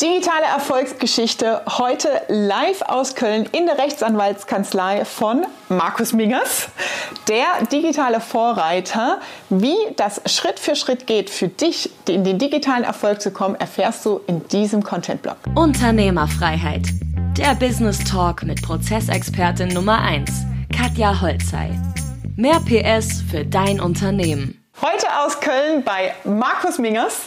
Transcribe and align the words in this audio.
Digitale 0.00 0.44
Erfolgsgeschichte 0.44 1.62
heute 1.76 2.08
live 2.28 2.82
aus 2.82 3.16
Köln 3.16 3.46
in 3.50 3.66
der 3.66 3.78
Rechtsanwaltskanzlei 3.78 5.04
von 5.04 5.44
Markus 5.68 6.12
Mingers, 6.12 6.68
der 7.26 7.66
digitale 7.72 8.20
Vorreiter. 8.20 9.18
Wie 9.50 9.74
das 9.96 10.20
Schritt 10.26 10.60
für 10.60 10.76
Schritt 10.76 11.08
geht, 11.08 11.30
für 11.30 11.48
dich 11.48 11.90
in 12.06 12.22
den 12.22 12.38
digitalen 12.38 12.84
Erfolg 12.84 13.20
zu 13.20 13.32
kommen, 13.32 13.56
erfährst 13.56 14.06
du 14.06 14.20
in 14.28 14.46
diesem 14.46 14.84
Content-Blog. 14.84 15.36
Unternehmerfreiheit. 15.56 16.86
Der 17.36 17.56
Business 17.56 17.98
Talk 18.04 18.44
mit 18.44 18.62
Prozessexpertin 18.62 19.70
Nummer 19.70 20.00
1, 20.00 20.30
Katja 20.72 21.20
Holzei. 21.20 21.70
Mehr 22.36 22.60
PS 22.60 23.20
für 23.28 23.44
dein 23.44 23.80
Unternehmen. 23.80 24.57
Heute 24.80 25.08
aus 25.18 25.40
Köln 25.40 25.82
bei 25.82 26.14
Markus 26.22 26.78
Mingers, 26.78 27.22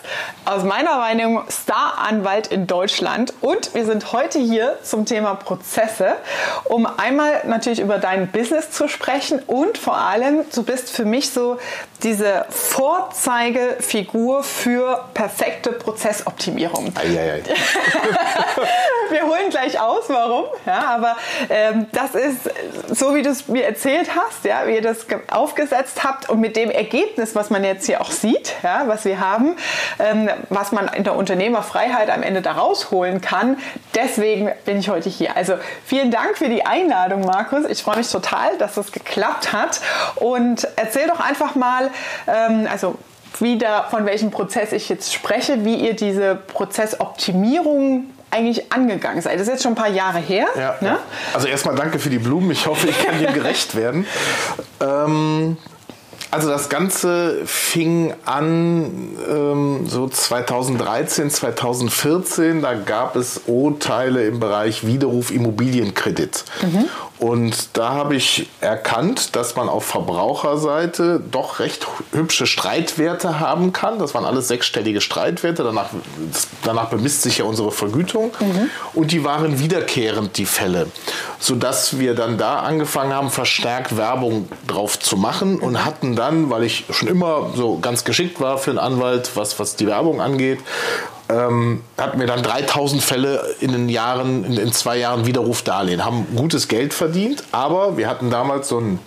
aus 0.45 0.63
meiner 0.63 0.95
Meinung 0.99 1.43
Star-Anwalt 1.51 2.47
in 2.47 2.65
Deutschland. 2.65 3.33
Und 3.41 3.73
wir 3.73 3.85
sind 3.85 4.13
heute 4.13 4.39
hier 4.39 4.77
zum 4.83 5.05
Thema 5.05 5.35
Prozesse, 5.35 6.15
um 6.63 6.85
einmal 6.85 7.41
natürlich 7.45 7.81
über 7.81 7.97
dein 7.97 8.31
Business 8.31 8.71
zu 8.71 8.87
sprechen 8.87 9.39
und 9.47 9.77
vor 9.77 9.97
allem, 9.97 10.45
du 10.55 10.63
bist 10.63 10.91
für 10.91 11.03
mich 11.03 11.31
so 11.31 11.57
diese 12.03 12.45
Vorzeigefigur 12.49 14.43
für 14.43 15.05
perfekte 15.13 15.71
Prozessoptimierung. 15.71 16.91
Eieiei. 16.95 17.43
wir 19.09 19.23
holen 19.23 19.49
gleich 19.49 19.79
aus, 19.79 20.05
warum. 20.07 20.45
Ja, 20.65 20.83
aber 20.87 21.17
ähm, 21.49 21.87
das 21.91 22.15
ist 22.15 22.49
so, 22.89 23.13
wie 23.13 23.21
du 23.21 23.29
es 23.29 23.47
mir 23.47 23.65
erzählt 23.65 24.09
hast, 24.15 24.45
ja, 24.45 24.65
wie 24.65 24.75
ihr 24.75 24.81
das 24.81 25.05
aufgesetzt 25.29 26.03
habt 26.03 26.29
und 26.29 26.39
mit 26.39 26.55
dem 26.55 26.71
Ergebnis, 26.71 27.35
was 27.35 27.49
man 27.49 27.63
jetzt 27.63 27.85
hier 27.85 28.01
auch 28.01 28.11
sieht, 28.11 28.55
ja, 28.63 28.83
was 28.87 29.05
wir 29.05 29.19
haben, 29.19 29.55
ähm, 29.99 30.29
was 30.49 30.71
man 30.71 30.87
in 30.89 31.03
der 31.03 31.15
Unternehmerfreiheit 31.15 32.09
am 32.09 32.23
Ende 32.23 32.41
da 32.41 32.53
rausholen 32.53 33.21
kann. 33.21 33.57
Deswegen 33.95 34.51
bin 34.65 34.79
ich 34.79 34.89
heute 34.89 35.09
hier. 35.09 35.37
Also 35.37 35.55
vielen 35.85 36.09
Dank 36.09 36.37
für 36.37 36.49
die 36.49 36.65
Einladung, 36.65 37.25
Markus. 37.25 37.65
Ich 37.65 37.83
freue 37.83 37.97
mich 37.97 38.09
total, 38.09 38.57
dass 38.57 38.75
das 38.75 38.91
geklappt 38.91 39.53
hat. 39.53 39.81
Und 40.15 40.67
erzähl 40.75 41.07
doch 41.07 41.19
einfach 41.19 41.55
mal, 41.55 41.90
ähm, 42.27 42.67
also 42.69 42.95
wieder 43.39 43.87
von 43.89 44.05
welchem 44.05 44.31
Prozess 44.31 44.71
ich 44.71 44.89
jetzt 44.89 45.13
spreche, 45.13 45.63
wie 45.65 45.75
ihr 45.75 45.95
diese 45.95 46.35
Prozessoptimierung 46.35 48.05
eigentlich 48.29 48.71
angegangen 48.71 49.21
seid. 49.21 49.35
Das 49.35 49.41
ist 49.43 49.49
jetzt 49.49 49.63
schon 49.63 49.73
ein 49.73 49.75
paar 49.75 49.89
Jahre 49.89 50.19
her. 50.19 50.47
Ja, 50.57 50.75
ne? 50.79 50.97
Also 51.33 51.47
erstmal 51.47 51.75
danke 51.75 51.99
für 51.99 52.09
die 52.09 52.19
Blumen. 52.19 52.51
Ich 52.51 52.65
hoffe, 52.65 52.87
ich 52.87 53.05
kann 53.05 53.19
dem 53.19 53.33
gerecht 53.33 53.75
werden. 53.75 54.07
Ähm, 54.79 55.57
also 56.31 56.49
das 56.49 56.69
Ganze 56.69 57.41
fing 57.45 58.13
an 58.25 59.17
ähm, 59.29 59.85
so 59.87 60.07
2013, 60.07 61.29
2014. 61.29 62.61
Da 62.61 62.73
gab 62.73 63.17
es 63.17 63.41
Urteile 63.47 64.25
im 64.25 64.39
Bereich 64.39 64.87
Widerruf 64.87 65.31
Immobilienkredit. 65.31 66.45
Mhm. 66.61 66.89
Und 67.21 67.77
da 67.77 67.89
habe 67.91 68.15
ich 68.15 68.49
erkannt, 68.61 69.35
dass 69.35 69.55
man 69.55 69.69
auf 69.69 69.85
Verbraucherseite 69.85 71.19
doch 71.19 71.59
recht 71.59 71.85
hübsche 72.13 72.47
Streitwerte 72.47 73.39
haben 73.39 73.73
kann. 73.73 73.99
Das 73.99 74.15
waren 74.15 74.25
alles 74.25 74.47
sechsstellige 74.47 75.01
Streitwerte. 75.01 75.63
Danach, 75.63 75.89
danach 76.63 76.89
bemisst 76.89 77.21
sich 77.21 77.37
ja 77.37 77.45
unsere 77.45 77.71
Vergütung. 77.71 78.31
Mhm. 78.39 78.69
Und 78.95 79.11
die 79.11 79.23
waren 79.23 79.59
wiederkehrend, 79.59 80.37
die 80.37 80.47
Fälle. 80.47 80.87
Sodass 81.39 81.99
wir 81.99 82.15
dann 82.15 82.39
da 82.39 82.61
angefangen 82.61 83.13
haben, 83.13 83.29
verstärkt 83.29 83.97
Werbung 83.97 84.49
drauf 84.65 84.97
zu 84.97 85.15
machen 85.15 85.59
und 85.59 85.85
hatten 85.85 86.15
dann, 86.21 86.49
weil 86.51 86.63
ich 86.63 86.85
schon 86.91 87.07
immer 87.07 87.49
so 87.55 87.79
ganz 87.79 88.03
geschickt 88.03 88.39
war 88.39 88.57
für 88.59 88.69
einen 88.69 88.79
Anwalt, 88.79 89.31
was, 89.35 89.59
was 89.59 89.75
die 89.75 89.87
Werbung 89.87 90.21
angeht, 90.21 90.59
ähm, 91.29 91.81
hatten 91.97 92.19
wir 92.19 92.27
dann 92.27 92.43
3000 92.43 93.01
Fälle 93.01 93.55
in 93.59 93.71
den 93.71 93.89
Jahren, 93.89 94.45
in, 94.45 94.57
in 94.57 94.71
zwei 94.71 94.97
Jahren 94.97 95.25
Widerrufdarlehen, 95.25 96.05
haben 96.05 96.27
gutes 96.35 96.67
Geld 96.67 96.93
verdient, 96.93 97.43
aber 97.51 97.97
wir 97.97 98.07
hatten 98.07 98.29
damals 98.29 98.69
so 98.69 98.79
ein 98.79 98.99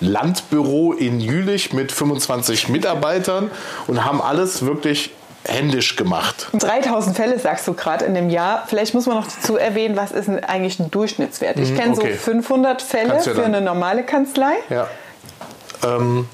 Landbüro 0.00 0.92
in 0.92 1.18
Jülich 1.20 1.72
mit 1.72 1.90
25 1.90 2.68
Mitarbeitern 2.68 3.50
und 3.88 4.04
haben 4.04 4.22
alles 4.22 4.64
wirklich 4.64 5.10
händisch 5.48 5.96
gemacht. 5.96 6.48
3000 6.54 7.16
Fälle 7.16 7.38
sagst 7.38 7.66
du 7.68 7.74
gerade 7.74 8.04
in 8.04 8.14
dem 8.14 8.30
Jahr. 8.30 8.64
Vielleicht 8.66 8.94
muss 8.94 9.06
man 9.06 9.16
noch 9.16 9.26
dazu 9.26 9.56
erwähnen, 9.56 9.96
was 9.96 10.12
ist 10.12 10.28
eigentlich 10.28 10.78
ein 10.80 10.90
Durchschnittswert? 10.90 11.58
Ich 11.58 11.70
mhm, 11.70 11.76
kenne 11.76 11.92
okay. 11.92 12.12
so 12.14 12.18
500 12.32 12.82
Fälle 12.82 13.20
für 13.20 13.44
eine 13.44 13.60
normale 13.60 14.02
Kanzlei. 14.02 14.54
Ja. 14.70 14.88
Ähm, 15.84 16.28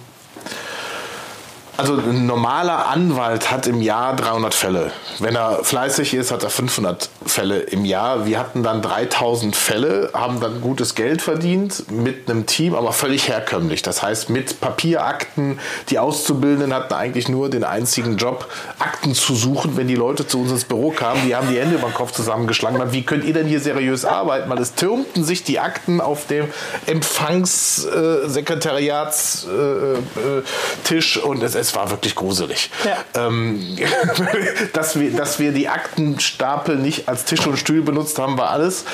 also 1.76 1.96
ein 1.96 2.26
normaler 2.26 2.88
Anwalt 2.88 3.50
hat 3.50 3.66
im 3.66 3.80
Jahr 3.80 4.14
300 4.14 4.52
Fälle. 4.52 4.92
Wenn 5.20 5.34
er 5.34 5.64
fleißig 5.64 6.12
ist, 6.12 6.30
hat 6.30 6.42
er 6.42 6.50
500 6.50 7.08
Fälle 7.24 7.60
im 7.60 7.86
Jahr. 7.86 8.26
Wir 8.26 8.38
hatten 8.38 8.62
dann 8.62 8.82
3000 8.82 9.56
Fälle, 9.56 10.10
haben 10.12 10.40
dann 10.40 10.60
gutes 10.60 10.94
Geld 10.94 11.22
verdient 11.22 11.90
mit 11.90 12.28
einem 12.28 12.44
Team, 12.44 12.74
aber 12.74 12.92
völlig 12.92 13.28
herkömmlich. 13.28 13.80
Das 13.80 14.02
heißt 14.02 14.28
mit 14.28 14.60
Papierakten. 14.60 15.58
Die 15.88 15.98
Auszubildenden 15.98 16.74
hatten 16.74 16.92
eigentlich 16.92 17.30
nur 17.30 17.48
den 17.48 17.64
einzigen 17.64 18.18
Job, 18.18 18.46
Akten 18.78 19.14
zu 19.14 19.34
suchen, 19.34 19.74
wenn 19.76 19.88
die 19.88 19.94
Leute 19.94 20.26
zu 20.26 20.40
uns 20.40 20.50
ins 20.50 20.64
Büro 20.64 20.90
kamen. 20.90 21.22
Die 21.26 21.34
haben 21.34 21.48
die 21.48 21.58
Hände 21.58 21.76
über 21.76 21.88
den 21.88 21.94
Kopf 21.94 22.12
zusammengeschlagen. 22.12 22.92
Wie 22.92 23.02
könnt 23.02 23.24
ihr 23.24 23.32
denn 23.32 23.46
hier 23.46 23.60
seriös 23.60 24.04
arbeiten? 24.04 24.50
Weil 24.50 24.58
es 24.58 24.74
türmten 24.74 25.24
sich 25.24 25.42
die 25.42 25.58
Akten 25.58 26.02
auf 26.02 26.26
dem 26.26 26.48
Empfangssekretariatstisch 26.86 29.46
äh, 29.48 31.20
äh, 31.20 31.20
äh, 31.20 31.22
und 31.22 31.42
es, 31.42 31.54
es 31.54 31.71
war 31.74 31.90
wirklich 31.90 32.14
gruselig. 32.14 32.70
Ja. 32.84 33.26
Ähm, 33.26 33.76
dass, 34.72 34.98
wir, 34.98 35.12
dass 35.12 35.38
wir 35.38 35.52
die 35.52 35.68
Aktenstapel 35.68 36.76
nicht 36.76 37.08
als 37.08 37.24
Tisch 37.24 37.46
und 37.46 37.56
Stuhl 37.56 37.82
benutzt 37.82 38.18
haben, 38.18 38.38
war 38.38 38.50
alles. 38.50 38.84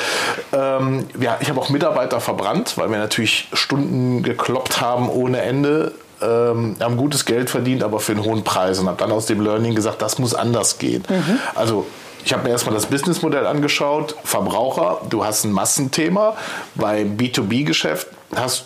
Ähm, 0.53 1.07
ja, 1.21 1.39
ich 1.41 1.49
habe 1.49 1.61
auch 1.61 1.69
Mitarbeiter 1.69 2.21
verbrannt, 2.21 2.77
weil 2.77 2.91
wir 2.91 2.99
natürlich 2.99 3.49
Stunden 3.53 4.23
gekloppt 4.23 4.81
haben 4.81 5.09
ohne 5.09 5.41
Ende. 5.43 5.93
Ähm, 6.21 6.77
haben 6.81 6.97
gutes 6.97 7.25
Geld 7.27 7.49
verdient, 7.49 7.85
aber 7.85 8.01
für 8.01 8.13
einen 8.13 8.25
hohen 8.25 8.43
Preis 8.43 8.81
und 8.81 8.89
habe 8.89 8.99
dann 8.99 9.13
aus 9.13 9.27
dem 9.27 9.41
Learning 9.41 9.77
gesagt, 9.77 10.03
das 10.03 10.19
muss 10.19 10.35
anders 10.35 10.79
gehen. 10.79 11.05
Mhm. 11.09 11.39
Also 11.55 11.87
ich 12.25 12.33
habe 12.33 12.43
mir 12.43 12.51
erstmal 12.51 12.75
das 12.75 12.87
Businessmodell 12.87 13.47
angeschaut. 13.47 14.17
Verbraucher, 14.25 15.01
du 15.09 15.25
hast 15.25 15.45
ein 15.45 15.53
Massenthema. 15.53 16.37
Bei 16.75 17.03
B2B-Geschäft 17.03 18.09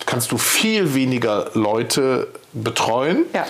kannst 0.07 0.33
du 0.33 0.39
viel 0.39 0.95
weniger 0.95 1.51
Leute 1.55 2.29
betreuen. 2.53 3.25
Ja 3.33 3.47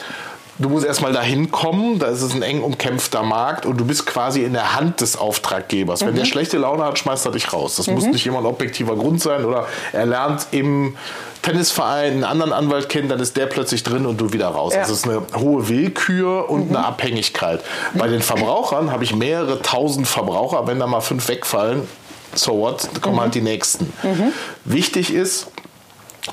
du 0.62 0.68
musst 0.68 0.86
erstmal 0.86 1.12
dahin 1.12 1.50
kommen, 1.50 1.98
da 1.98 2.06
ist 2.06 2.22
es 2.22 2.34
ein 2.34 2.42
eng 2.42 2.62
umkämpfter 2.62 3.22
Markt 3.22 3.66
und 3.66 3.78
du 3.78 3.84
bist 3.84 4.06
quasi 4.06 4.42
in 4.42 4.52
der 4.52 4.74
Hand 4.74 5.00
des 5.00 5.16
Auftraggebers. 5.16 6.02
Mhm. 6.02 6.06
Wenn 6.06 6.14
der 6.14 6.24
mhm. 6.24 6.28
schlechte 6.28 6.58
Laune 6.58 6.84
hat, 6.84 6.98
schmeißt 6.98 7.26
er 7.26 7.32
dich 7.32 7.52
raus. 7.52 7.76
Das 7.76 7.86
mhm. 7.86 7.94
muss 7.94 8.06
nicht 8.06 8.26
immer 8.26 8.38
ein 8.38 8.46
objektiver 8.46 8.96
Grund 8.96 9.20
sein 9.20 9.44
oder 9.44 9.66
er 9.92 10.06
lernt 10.06 10.46
im 10.52 10.96
Tennisverein 11.42 12.12
einen 12.12 12.24
anderen 12.24 12.52
Anwalt 12.52 12.88
kennen, 12.88 13.08
dann 13.08 13.18
ist 13.18 13.36
der 13.36 13.46
plötzlich 13.46 13.82
drin 13.82 14.06
und 14.06 14.20
du 14.20 14.32
wieder 14.32 14.48
raus. 14.48 14.74
Ja. 14.74 14.80
Das 14.80 14.90
ist 14.90 15.08
eine 15.08 15.22
hohe 15.36 15.68
Willkür 15.68 16.48
und 16.48 16.70
mhm. 16.70 16.76
eine 16.76 16.86
Abhängigkeit. 16.86 17.60
Bei 17.94 18.06
den 18.06 18.22
Verbrauchern 18.22 18.92
habe 18.92 19.02
ich 19.04 19.14
mehrere 19.14 19.60
tausend 19.60 20.06
Verbraucher, 20.06 20.66
wenn 20.66 20.78
da 20.78 20.86
mal 20.86 21.00
fünf 21.00 21.28
wegfallen, 21.28 21.88
so 22.34 22.58
what, 22.58 22.88
dann 22.92 23.02
kommen 23.02 23.16
mhm. 23.16 23.20
halt 23.20 23.34
die 23.34 23.40
nächsten. 23.40 23.92
Mhm. 24.02 24.32
Wichtig 24.64 25.12
ist, 25.12 25.48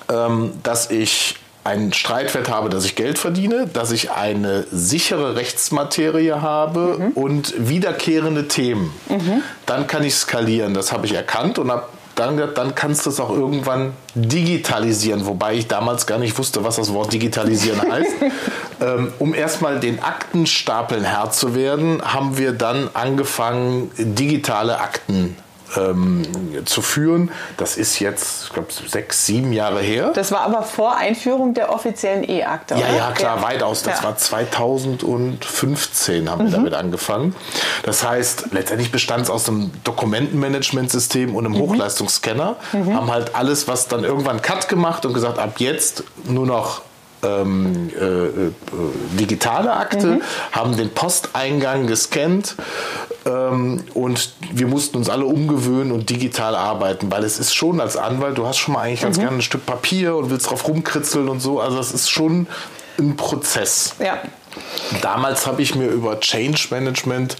ähm, 0.09 0.53
dass 0.61 0.91
ich 0.91 1.35
einen 1.63 1.93
Streitwert 1.93 2.49
habe, 2.49 2.69
dass 2.69 2.85
ich 2.85 2.95
Geld 2.95 3.19
verdiene, 3.19 3.67
dass 3.67 3.91
ich 3.91 4.11
eine 4.11 4.65
sichere 4.71 5.35
Rechtsmaterie 5.35 6.41
habe 6.41 6.97
mhm. 6.99 7.11
und 7.11 7.53
wiederkehrende 7.57 8.47
Themen. 8.47 8.93
Mhm. 9.09 9.43
Dann 9.65 9.87
kann 9.87 10.03
ich 10.03 10.15
skalieren. 10.15 10.73
Das 10.73 10.91
habe 10.91 11.05
ich 11.05 11.13
erkannt 11.13 11.59
und 11.59 11.71
habe 11.71 11.83
dann, 12.15 12.53
dann 12.53 12.75
kannst 12.75 13.05
du 13.05 13.09
es 13.09 13.19
auch 13.19 13.29
irgendwann 13.29 13.93
digitalisieren, 14.13 15.25
wobei 15.25 15.53
ich 15.53 15.67
damals 15.67 16.05
gar 16.05 16.17
nicht 16.17 16.37
wusste, 16.37 16.63
was 16.65 16.75
das 16.75 16.93
Wort 16.93 17.13
digitalisieren 17.13 17.81
heißt. 17.91 18.11
ähm, 18.81 19.13
um 19.19 19.33
erstmal 19.33 19.79
den 19.79 20.03
Aktenstapeln 20.03 21.03
Herr 21.03 21.31
zu 21.31 21.55
werden, 21.55 22.01
haben 22.03 22.37
wir 22.37 22.51
dann 22.51 22.89
angefangen, 22.93 23.91
digitale 23.97 24.79
Akten 24.79 25.37
ähm, 25.77 26.23
zu 26.65 26.81
führen. 26.81 27.31
Das 27.57 27.77
ist 27.77 27.99
jetzt, 27.99 28.45
ich 28.45 28.53
glaube, 28.53 28.69
sechs, 28.71 29.25
sieben 29.25 29.53
Jahre 29.53 29.81
her. 29.81 30.11
Das 30.13 30.31
war 30.31 30.41
aber 30.41 30.63
vor 30.63 30.95
Einführung 30.95 31.53
der 31.53 31.73
offiziellen 31.73 32.27
E-Akte. 32.27 32.75
Ja, 32.75 32.95
ja, 32.95 33.11
klar, 33.11 33.37
ja. 33.37 33.43
weitaus. 33.43 33.83
Das 33.83 33.99
ja. 33.99 34.05
war 34.05 34.17
2015 34.17 36.29
haben 36.29 36.43
mhm. 36.43 36.47
wir 36.47 36.51
damit 36.51 36.73
angefangen. 36.73 37.35
Das 37.83 38.07
heißt, 38.07 38.47
letztendlich 38.51 38.91
bestand 38.91 39.23
es 39.23 39.29
aus 39.29 39.47
einem 39.47 39.71
Dokumentenmanagementsystem 39.83 41.35
und 41.35 41.45
einem 41.45 41.55
mhm. 41.55 41.61
Hochleistungsscanner. 41.61 42.55
Mhm. 42.73 42.95
Haben 42.95 43.11
halt 43.11 43.35
alles, 43.35 43.67
was 43.67 43.87
dann 43.87 44.03
irgendwann 44.03 44.41
Cut 44.41 44.69
gemacht 44.69 45.05
und 45.05 45.13
gesagt, 45.13 45.39
ab 45.39 45.59
jetzt 45.59 46.03
nur 46.25 46.45
noch 46.45 46.81
ähm, 47.23 47.89
äh, 47.89 49.17
digitale 49.19 49.73
Akte, 49.73 50.07
mhm. 50.07 50.21
haben 50.51 50.77
den 50.77 50.89
Posteingang 50.89 51.87
gescannt 51.87 52.55
ähm, 53.25 53.83
und 53.93 54.33
wir 54.51 54.67
mussten 54.67 54.97
uns 54.97 55.09
alle 55.09 55.25
umgewöhnen 55.25 55.91
und 55.91 56.09
digital 56.09 56.55
arbeiten, 56.55 57.11
weil 57.11 57.23
es 57.23 57.39
ist 57.39 57.53
schon 57.53 57.81
als 57.81 57.97
Anwalt, 57.97 58.37
du 58.37 58.47
hast 58.47 58.57
schon 58.57 58.73
mal 58.73 58.81
eigentlich 58.81 59.01
ganz 59.01 59.17
mhm. 59.17 59.21
gerne 59.21 59.37
ein 59.37 59.41
Stück 59.41 59.65
Papier 59.65 60.15
und 60.15 60.29
willst 60.29 60.49
drauf 60.49 60.67
rumkritzeln 60.67 61.29
und 61.29 61.39
so, 61.39 61.59
also 61.59 61.79
es 61.79 61.91
ist 61.91 62.09
schon 62.09 62.47
ein 62.97 63.15
Prozess. 63.15 63.95
Ja. 63.99 64.19
Damals 65.01 65.47
habe 65.47 65.61
ich 65.61 65.75
mir 65.75 65.87
über 65.87 66.19
Change 66.19 66.67
Management 66.71 67.37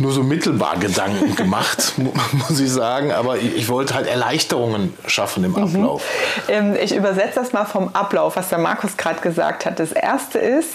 nur 0.00 0.12
so 0.12 0.22
mittelbar 0.22 0.78
Gedanken 0.78 1.36
gemacht, 1.36 1.94
muss 2.48 2.58
ich 2.58 2.70
sagen. 2.70 3.12
Aber 3.12 3.38
ich, 3.38 3.68
wollte 3.68 3.94
halt 3.94 4.06
Erleichterungen 4.06 4.94
schaffen 5.06 5.44
im 5.44 5.52
mhm. 5.52 5.64
Ablauf. 5.64 6.02
Mhm. 6.48 6.54
Ähm, 6.54 6.76
ich 6.80 6.94
übersetze 6.94 7.34
das 7.36 7.52
mal 7.52 7.64
vom 7.64 7.88
Ablauf, 7.94 8.36
was 8.36 8.48
der 8.48 8.58
Markus 8.58 8.96
gerade 8.96 9.20
gesagt 9.20 9.66
hat. 9.66 9.78
Das 9.78 9.92
erste 9.92 10.38
ist, 10.38 10.70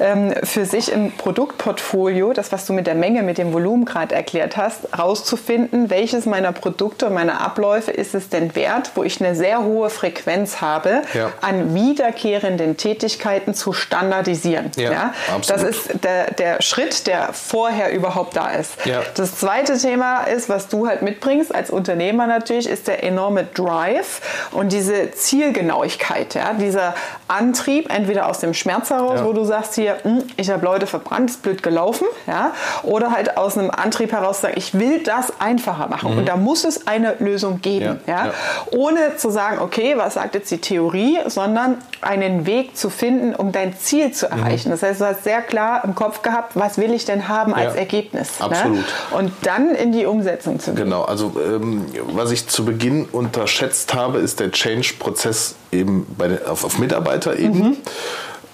ähm, 0.00 0.34
für 0.42 0.66
sich 0.66 0.92
im 0.92 1.12
Produktportfolio, 1.12 2.32
das, 2.32 2.52
was 2.52 2.66
du 2.66 2.72
mit 2.72 2.86
der 2.86 2.94
Menge, 2.94 3.22
mit 3.22 3.38
dem 3.38 3.52
Volumen 3.52 3.84
gerade 3.84 4.14
erklärt 4.14 4.56
hast, 4.56 4.80
rauszufinden, 4.98 5.90
welches 5.90 6.26
meiner 6.26 6.52
Produkte 6.52 7.06
und 7.06 7.14
meiner 7.14 7.40
Abläufe 7.40 7.90
ist 7.90 8.14
es 8.14 8.28
denn 8.28 8.54
wert, 8.54 8.90
wo 8.94 9.04
ich 9.04 9.20
eine 9.20 9.34
sehr 9.34 9.62
hohe 9.62 9.90
Frequenz 9.90 10.60
habe, 10.60 11.02
ja. 11.14 11.30
an 11.40 11.74
wiederkehrenden 11.74 12.76
Tätigkeiten 12.76 13.54
zu 13.54 13.72
standardisieren. 13.72 14.70
Ja, 14.76 14.92
ja? 14.92 15.14
Das 15.46 15.62
ist 15.62 16.02
der, 16.02 16.32
der 16.32 16.60
Schritt, 16.62 17.06
der 17.06 17.32
vorher 17.32 17.92
überhaupt 17.92 18.36
da 18.36 18.50
ist 18.50 18.63
ist. 18.64 18.86
Ja. 18.86 19.02
Das 19.14 19.38
zweite 19.38 19.78
Thema 19.78 20.24
ist, 20.24 20.48
was 20.48 20.68
du 20.68 20.86
halt 20.86 21.02
mitbringst 21.02 21.54
als 21.54 21.70
Unternehmer 21.70 22.26
natürlich, 22.26 22.68
ist 22.68 22.88
der 22.88 23.02
enorme 23.04 23.44
Drive 23.44 24.48
und 24.52 24.72
diese 24.72 25.10
Zielgenauigkeit. 25.12 26.34
Ja? 26.34 26.54
Dieser 26.54 26.94
Antrieb, 27.28 27.92
entweder 27.92 28.28
aus 28.28 28.40
dem 28.40 28.54
Schmerz 28.54 28.90
heraus, 28.90 29.20
ja. 29.20 29.26
wo 29.26 29.32
du 29.32 29.44
sagst 29.44 29.74
hier, 29.74 29.96
hm, 30.02 30.24
ich 30.36 30.50
habe 30.50 30.64
Leute 30.64 30.86
verbrannt, 30.86 31.30
ist 31.30 31.42
blöd 31.42 31.62
gelaufen, 31.62 32.06
ja? 32.26 32.52
oder 32.82 33.10
halt 33.10 33.36
aus 33.36 33.56
einem 33.56 33.70
Antrieb 33.70 34.12
heraus 34.12 34.40
sagen, 34.40 34.54
ich 34.56 34.74
will 34.78 35.02
das 35.02 35.40
einfacher 35.40 35.88
machen 35.88 36.12
mhm. 36.12 36.18
und 36.18 36.28
da 36.28 36.36
muss 36.36 36.64
es 36.64 36.86
eine 36.86 37.16
Lösung 37.18 37.60
geben. 37.60 38.00
Ja? 38.06 38.32
Ohne 38.70 39.16
zu 39.16 39.30
sagen, 39.30 39.58
okay, 39.60 39.96
was 39.96 40.14
sagt 40.14 40.34
jetzt 40.34 40.50
die 40.50 40.58
Theorie, 40.58 41.18
sondern 41.26 41.78
einen 42.00 42.46
Weg 42.46 42.76
zu 42.76 42.90
finden, 42.90 43.34
um 43.34 43.52
dein 43.52 43.76
Ziel 43.76 44.12
zu 44.12 44.26
mhm. 44.26 44.32
erreichen. 44.32 44.68
Mhm. 44.68 44.72
Das 44.72 44.82
heißt, 44.82 45.00
du 45.00 45.06
hast 45.06 45.24
sehr 45.24 45.42
klar 45.42 45.84
im 45.84 45.94
Kopf 45.94 46.22
gehabt, 46.22 46.52
was 46.54 46.78
will 46.78 46.92
ich 46.92 47.04
denn 47.04 47.28
haben 47.28 47.54
als 47.54 47.74
Ergebnis. 47.74 48.40
Absolut. 48.54 48.78
Absolut. 48.78 49.12
Ne? 49.12 49.18
Und 49.18 49.32
dann 49.42 49.74
in 49.74 49.92
die 49.92 50.06
Umsetzung 50.06 50.58
zu 50.60 50.72
gehen. 50.72 50.84
Genau, 50.84 51.02
also 51.02 51.32
ähm, 51.44 51.86
was 52.12 52.30
ich 52.30 52.46
zu 52.46 52.64
Beginn 52.64 53.06
unterschätzt 53.06 53.94
habe, 53.94 54.18
ist 54.18 54.40
der 54.40 54.50
Change-Prozess 54.50 55.54
eben 55.72 56.06
bei 56.16 56.44
auf, 56.46 56.64
auf 56.64 56.78
Mitarbeiterebene. 56.78 57.68
Mhm 57.70 57.76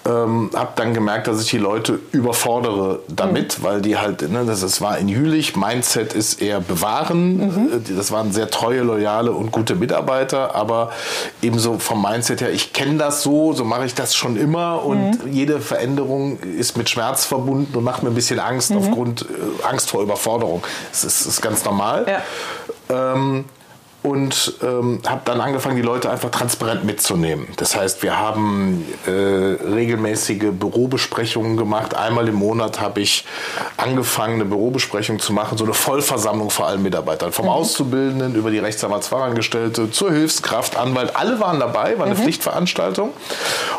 ähm, 0.03 0.49
habe 0.55 0.71
dann 0.75 0.93
gemerkt, 0.93 1.27
dass 1.27 1.41
ich 1.41 1.49
die 1.49 1.59
Leute 1.59 1.99
überfordere 2.11 2.99
damit, 3.07 3.59
mhm. 3.59 3.63
weil 3.63 3.81
die 3.81 3.97
halt, 3.97 4.27
ne, 4.29 4.45
das, 4.45 4.61
das 4.61 4.81
war 4.81 4.97
in 4.97 5.07
Jülich, 5.07 5.55
Mindset 5.55 6.13
ist 6.13 6.41
eher 6.41 6.59
bewahren, 6.59 7.37
mhm. 7.37 7.69
Äh, 7.73 7.95
das 7.95 8.11
waren 8.11 8.31
sehr 8.31 8.49
treue, 8.49 8.81
loyale 8.81 9.31
und 9.31 9.51
gute 9.51 9.75
Mitarbeiter, 9.75 10.55
aber 10.55 10.91
ebenso 11.41 11.77
vom 11.77 12.01
Mindset 12.01 12.41
her, 12.41 12.51
ich 12.51 12.73
kenne 12.73 12.97
das 12.97 13.21
so, 13.21 13.53
so 13.53 13.63
mache 13.63 13.85
ich 13.85 13.93
das 13.93 14.15
schon 14.15 14.37
immer 14.37 14.83
und 14.83 15.25
mhm. 15.25 15.31
jede 15.31 15.59
Veränderung 15.59 16.39
ist 16.39 16.77
mit 16.77 16.89
Schmerz 16.89 17.25
verbunden 17.25 17.77
und 17.77 17.83
macht 17.83 18.01
mir 18.01 18.09
ein 18.09 18.15
bisschen 18.15 18.39
Angst 18.39 18.71
mhm. 18.71 18.77
aufgrund 18.77 19.21
äh, 19.21 19.67
Angst 19.67 19.91
vor 19.91 20.01
Überforderung. 20.01 20.63
Das 20.91 21.03
ist, 21.03 21.27
ist 21.27 21.41
ganz 21.41 21.63
normal. 21.63 22.05
Ja. 22.89 23.13
Ähm, 23.13 23.45
und 24.03 24.55
ähm, 24.63 24.99
habe 25.07 25.21
dann 25.25 25.41
angefangen, 25.41 25.75
die 25.75 25.83
Leute 25.83 26.09
einfach 26.09 26.31
transparent 26.31 26.83
mitzunehmen. 26.83 27.47
Das 27.57 27.75
heißt, 27.75 28.01
wir 28.01 28.17
haben 28.17 28.85
äh, 29.05 29.11
regelmäßige 29.11 30.51
Bürobesprechungen 30.51 31.55
gemacht. 31.55 31.95
Einmal 31.95 32.27
im 32.27 32.35
Monat 32.35 32.81
habe 32.81 33.01
ich 33.01 33.25
angefangen, 33.77 34.35
eine 34.35 34.45
Bürobesprechung 34.45 35.19
zu 35.19 35.33
machen, 35.33 35.57
so 35.57 35.65
eine 35.65 35.73
Vollversammlung 35.73 36.49
vor 36.49 36.67
allen 36.67 36.81
Mitarbeitern, 36.81 37.31
vom 37.31 37.45
mhm. 37.45 37.51
Auszubildenden 37.51 38.33
über 38.33 38.49
die 38.49 38.59
Rechtsanwaltsfachangestellte 38.59 39.91
zur 39.91 40.11
Hilfskraft, 40.11 40.77
Anwalt, 40.77 41.15
alle 41.15 41.39
waren 41.39 41.59
dabei, 41.59 41.99
war 41.99 42.07
eine 42.07 42.15
mhm. 42.15 42.21
Pflichtveranstaltung. 42.21 43.11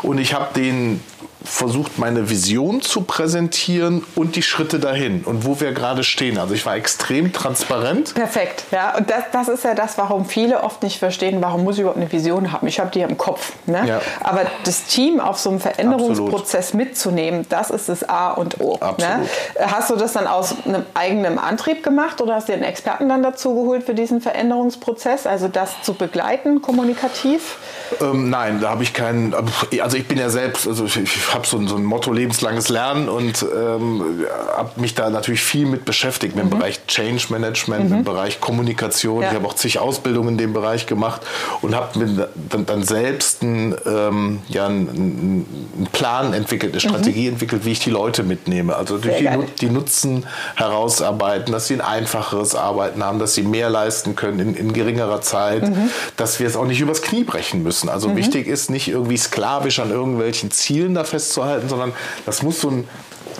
Und 0.03 0.19
ich 0.19 0.33
habe 0.33 0.53
den 0.55 1.01
versucht, 1.43 1.99
meine 1.99 2.29
Vision 2.29 2.81
zu 2.81 3.01
präsentieren 3.01 4.03
und 4.15 4.35
die 4.35 4.41
Schritte 4.41 4.79
dahin 4.79 5.23
und 5.23 5.45
wo 5.45 5.59
wir 5.59 5.73
gerade 5.73 6.03
stehen. 6.03 6.37
Also 6.37 6.53
ich 6.53 6.65
war 6.65 6.75
extrem 6.75 7.33
transparent. 7.33 8.13
Perfekt, 8.13 8.63
ja. 8.71 8.95
Und 8.97 9.09
das, 9.09 9.25
das 9.31 9.47
ist 9.49 9.63
ja 9.63 9.75
das, 9.75 9.97
warum 9.97 10.25
viele 10.25 10.63
oft 10.63 10.83
nicht 10.83 10.99
verstehen, 10.99 11.41
warum 11.41 11.63
muss 11.63 11.75
ich 11.75 11.81
überhaupt 11.81 11.99
eine 11.99 12.11
Vision 12.11 12.51
haben. 12.51 12.67
Ich 12.67 12.79
habe 12.79 12.91
die 12.91 12.99
ja 12.99 13.07
im 13.07 13.17
Kopf. 13.17 13.53
Ne? 13.65 13.83
Ja. 13.85 14.01
Aber 14.21 14.45
das 14.63 14.85
Team 14.85 15.19
auf 15.19 15.37
so 15.37 15.49
einem 15.49 15.59
Veränderungsprozess 15.59 16.67
Absolut. 16.67 16.87
mitzunehmen, 16.87 17.45
das 17.49 17.69
ist 17.69 17.89
das 17.89 18.07
A 18.07 18.31
und 18.31 18.59
O. 18.61 18.79
Ne? 18.97 19.27
Hast 19.59 19.89
du 19.89 19.95
das 19.95 20.13
dann 20.13 20.27
aus 20.27 20.55
einem 20.65 20.85
eigenen 20.93 21.39
Antrieb 21.39 21.83
gemacht 21.83 22.21
oder 22.21 22.35
hast 22.35 22.49
du 22.49 22.53
einen 22.53 22.63
Experten 22.63 23.09
dann 23.09 23.23
dazu 23.23 23.53
geholt 23.53 23.83
für 23.83 23.93
diesen 23.93 24.21
Veränderungsprozess? 24.21 25.27
Also 25.27 25.47
das 25.47 25.81
zu 25.81 25.93
begleiten, 25.93 26.61
kommunikativ? 26.61 27.57
Ähm, 28.01 28.29
nein, 28.29 28.59
da 28.61 28.69
habe 28.69 28.83
ich 28.83 28.93
keinen. 28.93 29.35
Also 29.81 29.97
ich 29.97 30.07
bin 30.07 30.17
ja 30.17 30.29
selbst, 30.29 30.67
also 30.67 30.85
ich, 30.85 30.97
ich 30.97 31.32
habe 31.33 31.47
so, 31.47 31.65
so, 31.67 31.75
ein 31.75 31.83
Motto 31.83 32.11
lebenslanges 32.11 32.69
Lernen 32.69 33.09
und 33.09 33.43
ähm, 33.43 34.25
habe 34.55 34.79
mich 34.79 34.95
da 34.95 35.09
natürlich 35.09 35.41
viel 35.41 35.65
mit 35.65 35.85
beschäftigt, 35.85 36.35
mit 36.35 36.45
dem 36.45 36.49
mhm. 36.49 36.59
Bereich 36.59 36.85
Change 36.87 37.25
Management, 37.29 37.89
mhm. 37.89 37.97
im 37.97 38.03
Bereich 38.03 38.39
Kommunikation. 38.39 39.21
Ja. 39.21 39.29
Ich 39.29 39.35
habe 39.35 39.47
auch 39.47 39.55
zig 39.55 39.79
Ausbildungen 39.79 40.29
in 40.29 40.37
dem 40.37 40.53
Bereich 40.53 40.85
gemacht 40.85 41.21
und 41.61 41.75
habe 41.75 42.27
dann, 42.49 42.65
dann, 42.65 42.83
selbst 42.83 43.41
einen, 43.41 43.75
ähm, 43.85 44.41
ja, 44.47 44.65
einen, 44.65 44.89
einen, 44.89 45.87
Plan 45.91 46.33
entwickelt, 46.33 46.73
eine 46.73 46.83
mhm. 46.83 46.89
Strategie 46.89 47.23
mhm. 47.23 47.33
entwickelt, 47.33 47.65
wie 47.65 47.71
ich 47.71 47.79
die 47.79 47.89
Leute 47.89 48.23
mitnehme. 48.23 48.75
Also 48.75 48.97
durch 48.97 49.17
die, 49.17 49.29
die, 49.61 49.69
Nutzen 49.69 50.25
herausarbeiten, 50.55 51.51
dass 51.51 51.67
sie 51.67 51.75
ein 51.75 51.81
einfacheres 51.81 52.55
Arbeiten 52.55 53.03
haben, 53.03 53.19
dass 53.19 53.33
sie 53.33 53.43
mehr 53.43 53.69
leisten 53.69 54.15
können 54.15 54.39
in, 54.39 54.55
in 54.55 54.73
geringerer 54.73 55.21
Zeit, 55.21 55.67
mhm. 55.67 55.89
dass 56.17 56.39
wir 56.39 56.47
es 56.47 56.55
auch 56.55 56.65
nicht 56.65 56.81
übers 56.81 57.01
Knie 57.01 57.23
brechen 57.23 57.63
müssen. 57.63 57.89
Also 57.89 58.15
wichtig 58.15 58.47
ist 58.47 58.69
nicht 58.69 58.87
irgendwie 58.87 59.17
sklavisch 59.17 59.79
an 59.79 59.89
irgendwelchen 59.89 60.51
Zielen 60.51 60.93
da 60.93 61.03
fest 61.03 61.22
festzuhalten, 61.23 61.69
sondern 61.69 61.93
das 62.25 62.43
muss 62.43 62.61
so 62.61 62.69
ein, 62.69 62.87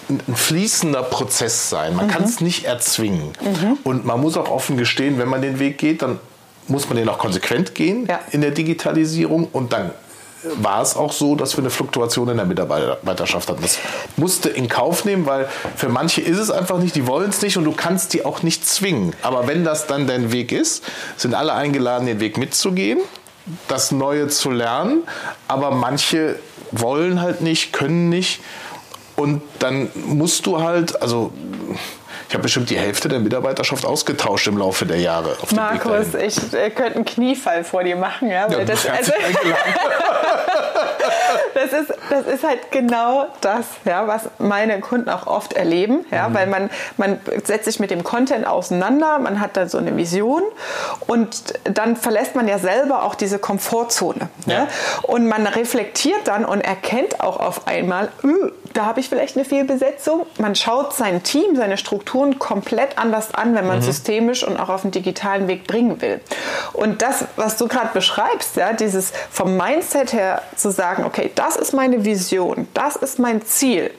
ein 0.09 0.35
fließender 0.35 1.03
Prozess 1.03 1.69
sein. 1.69 1.95
Man 1.95 2.07
mhm. 2.07 2.12
kann 2.12 2.24
es 2.24 2.41
nicht 2.41 2.65
erzwingen. 2.65 3.33
Mhm. 3.41 3.77
Und 3.83 4.06
man 4.06 4.19
muss 4.21 4.38
auch 4.38 4.50
offen 4.50 4.77
gestehen, 4.77 5.19
wenn 5.19 5.27
man 5.27 5.41
den 5.41 5.59
Weg 5.59 5.77
geht, 5.77 6.01
dann 6.01 6.19
muss 6.68 6.88
man 6.88 6.97
den 6.97 7.09
auch 7.09 7.18
konsequent 7.18 7.75
gehen 7.75 8.06
ja. 8.07 8.19
in 8.31 8.41
der 8.41 8.51
Digitalisierung 8.51 9.47
und 9.51 9.74
dann 9.74 9.91
war 10.56 10.81
es 10.81 10.97
auch 10.97 11.13
so, 11.13 11.35
dass 11.35 11.56
wir 11.56 11.59
eine 11.59 11.69
Fluktuation 11.69 12.27
in 12.27 12.35
der 12.35 12.45
Mitarbeiterschaft 12.45 13.50
hatten. 13.50 13.62
Das 13.62 13.80
musste 14.18 14.50
in 14.50 14.68
Kauf 14.68 15.06
nehmen, 15.06 15.25
weil 15.25 15.47
für 15.75 15.88
manche 15.88 16.19
ist 16.19 16.38
es 16.38 16.51
einfach 16.51 16.80
nicht, 16.80 16.95
die 16.95 17.07
wollen 17.07 17.30
es 17.30 17.41
nicht 17.41 17.57
und 17.57 17.63
du 17.63 17.71
kannst 17.71 18.13
die 18.13 18.25
auch 18.25 18.44
nicht 18.44 18.68
zwingen. 18.68 19.15
Aber 19.21 19.47
wenn 19.47 19.63
das 19.63 19.88
dann 19.88 20.06
dein 20.06 20.33
Weg 20.33 20.51
ist, 20.51 20.83
sind 21.15 21.33
alle 21.33 21.53
eingeladen, 21.53 22.07
den 22.07 22.19
Weg 22.19 22.38
mitzugehen, 22.38 23.00
das 23.68 23.91
Neue 23.91 24.27
zu 24.27 24.51
lernen. 24.51 25.03
Aber 25.47 25.71
manche 25.71 26.38
wollen 26.73 27.21
halt 27.21 27.41
nicht, 27.41 27.73
können 27.73 28.09
nicht. 28.09 28.41
Und 29.15 29.41
dann 29.59 29.89
musst 30.07 30.45
du 30.45 30.61
halt, 30.61 31.01
also 31.01 31.31
ich 32.33 32.35
habe 32.35 32.45
bestimmt 32.45 32.71
die 32.71 32.80
Hälfte 32.80 33.09
der 33.09 33.19
Mitarbeiterschaft 33.19 33.85
ausgetauscht 33.85 34.47
im 34.47 34.57
Laufe 34.57 34.88
der 34.88 35.00
Jahre. 35.00 35.38
Markus, 35.56 36.16
ich 36.16 36.35
äh, 36.56 36.71
könnte 36.71 36.95
einen 36.95 37.06
Kniefall 37.06 37.63
vor 37.63 37.83
dir 37.83 37.95
machen. 37.95 38.28
Ja, 38.28 38.49
ja 38.49 38.66
das, 38.66 38.90
also, 38.90 39.11
das, 41.54 41.73
ist, 41.73 41.94
das 42.09 42.25
ist 42.25 42.44
halt 42.44 42.71
genau 42.71 43.28
das, 43.42 43.68
ja, 43.85 44.07
was 44.07 44.23
meine 44.40 44.80
Kunden 44.80 45.09
auch 45.09 45.28
oft 45.28 45.54
erleben. 45.54 46.07
Ja, 46.09 46.28
mhm. 46.28 46.33
Weil 46.33 46.47
man, 46.47 46.71
man 46.97 47.19
setzt 47.44 47.66
sich 47.66 47.80
mit 47.80 47.92
dem 47.92 48.04
Content 48.04 48.47
auseinander, 48.47 49.19
man 49.19 49.40
hat 49.40 49.56
da 49.56 49.68
so 49.68 49.78
eine 49.78 49.95
Vision 49.95 50.42
und 51.06 51.54
dann 51.66 51.95
verlässt 51.95 52.35
man 52.35 52.47
ja 52.47 52.57
selber 52.57 53.04
auch 53.04 53.13
diese 53.13 53.37
Komfortzone. 53.37 54.30
Ja. 54.47 54.54
ja 54.54 54.68
und 55.04 55.28
man 55.28 55.45
reflektiert 55.45 56.21
dann 56.25 56.45
und 56.45 56.61
erkennt 56.61 57.19
auch 57.19 57.40
auf 57.40 57.68
einmal, 57.68 58.09
da 58.73 58.85
habe 58.85 58.99
ich 58.99 59.09
vielleicht 59.09 59.35
eine 59.35 59.45
Fehlbesetzung. 59.45 60.25
Man 60.39 60.56
schaut 60.56 60.94
sein 60.94 61.23
Team, 61.23 61.56
seine 61.56 61.77
Strukturen 61.77 62.39
komplett 62.39 62.97
anders 62.97 63.33
an, 63.33 63.56
wenn 63.56 63.68
man 63.68 63.77
mhm. 63.77 63.83
systemisch 63.83 64.44
und 64.45 64.57
auch 64.59 64.69
auf 64.69 64.81
den 64.81 64.92
digitalen 64.92 65.47
Weg 65.47 65.68
bringen 65.68 66.01
will. 66.01 66.19
Und 66.73 67.01
das, 67.01 67.25
was 67.35 67.57
du 67.57 67.68
gerade 67.68 67.89
beschreibst, 67.94 68.56
ja, 68.56 68.73
dieses 68.73 69.13
vom 69.30 69.57
Mindset 69.57 70.13
her 70.13 70.42
zu 70.56 70.71
sagen, 70.71 71.03
okay, 71.06 71.31
das 71.35 71.56
ist 71.56 71.73
meine 71.73 72.03
Vision, 72.03 72.68
das 72.73 72.95
ist 72.95 73.19
mein 73.19 73.44
Ziel. 73.44 73.92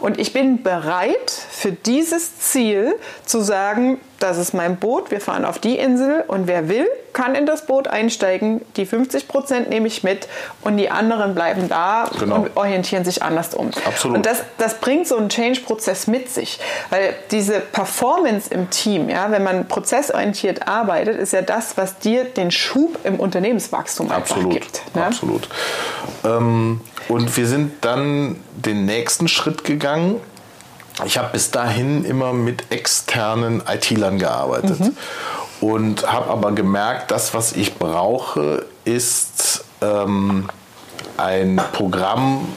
Und 0.00 0.18
ich 0.18 0.32
bin 0.32 0.62
bereit 0.62 1.30
für 1.30 1.72
dieses 1.72 2.38
Ziel 2.38 2.94
zu 3.24 3.40
sagen, 3.40 4.00
das 4.20 4.38
ist 4.38 4.54
mein 4.54 4.76
Boot, 4.76 5.10
wir 5.10 5.20
fahren 5.20 5.44
auf 5.44 5.58
die 5.58 5.78
Insel 5.78 6.24
und 6.28 6.46
wer 6.46 6.68
will, 6.68 6.86
kann 7.12 7.34
in 7.34 7.46
das 7.46 7.66
Boot 7.66 7.88
einsteigen. 7.88 8.60
Die 8.76 8.86
50 8.86 9.26
Prozent 9.26 9.70
nehme 9.70 9.86
ich 9.86 10.04
mit 10.04 10.28
und 10.60 10.76
die 10.76 10.90
anderen 10.90 11.34
bleiben 11.34 11.68
da 11.68 12.08
genau. 12.18 12.36
und 12.36 12.56
orientieren 12.56 13.04
sich 13.04 13.22
anders 13.22 13.54
um. 13.54 13.70
Absolut. 13.84 14.18
Und 14.18 14.26
das, 14.26 14.42
das 14.58 14.74
bringt 14.74 15.08
so 15.08 15.16
einen 15.16 15.28
Change-Prozess 15.28 16.06
mit 16.06 16.30
sich, 16.30 16.60
weil 16.90 17.14
diese 17.30 17.60
Performance 17.60 18.52
im 18.52 18.70
Team, 18.70 19.08
ja, 19.08 19.30
wenn 19.30 19.42
man 19.42 19.66
prozessorientiert 19.66 20.68
arbeitet, 20.68 21.18
ist 21.18 21.32
ja 21.32 21.42
das, 21.42 21.76
was 21.76 21.98
dir 21.98 22.24
den 22.24 22.50
Schub 22.50 22.98
im 23.04 23.18
Unternehmenswachstum 23.18 24.10
Absolut. 24.10 24.52
gibt. 24.52 24.82
Ne? 24.94 25.06
Absolut. 25.06 25.48
Ähm, 26.24 26.80
und 27.08 27.36
wir 27.36 27.46
sind 27.46 27.72
dann 27.84 28.36
den 28.54 28.84
nächsten 28.84 29.26
Schritt 29.26 29.64
gegangen 29.64 30.20
ich 31.04 31.18
habe 31.18 31.30
bis 31.32 31.50
dahin 31.50 32.04
immer 32.04 32.32
mit 32.32 32.70
externen 32.70 33.62
IT-Lern 33.66 34.18
gearbeitet 34.18 34.80
mhm. 34.80 34.96
und 35.60 36.10
habe 36.10 36.30
aber 36.30 36.52
gemerkt, 36.52 37.10
das, 37.10 37.34
was 37.34 37.52
ich 37.52 37.76
brauche, 37.76 38.66
ist 38.84 39.64
ähm, 39.82 40.48
ein 41.16 41.60
Programm, 41.72 42.48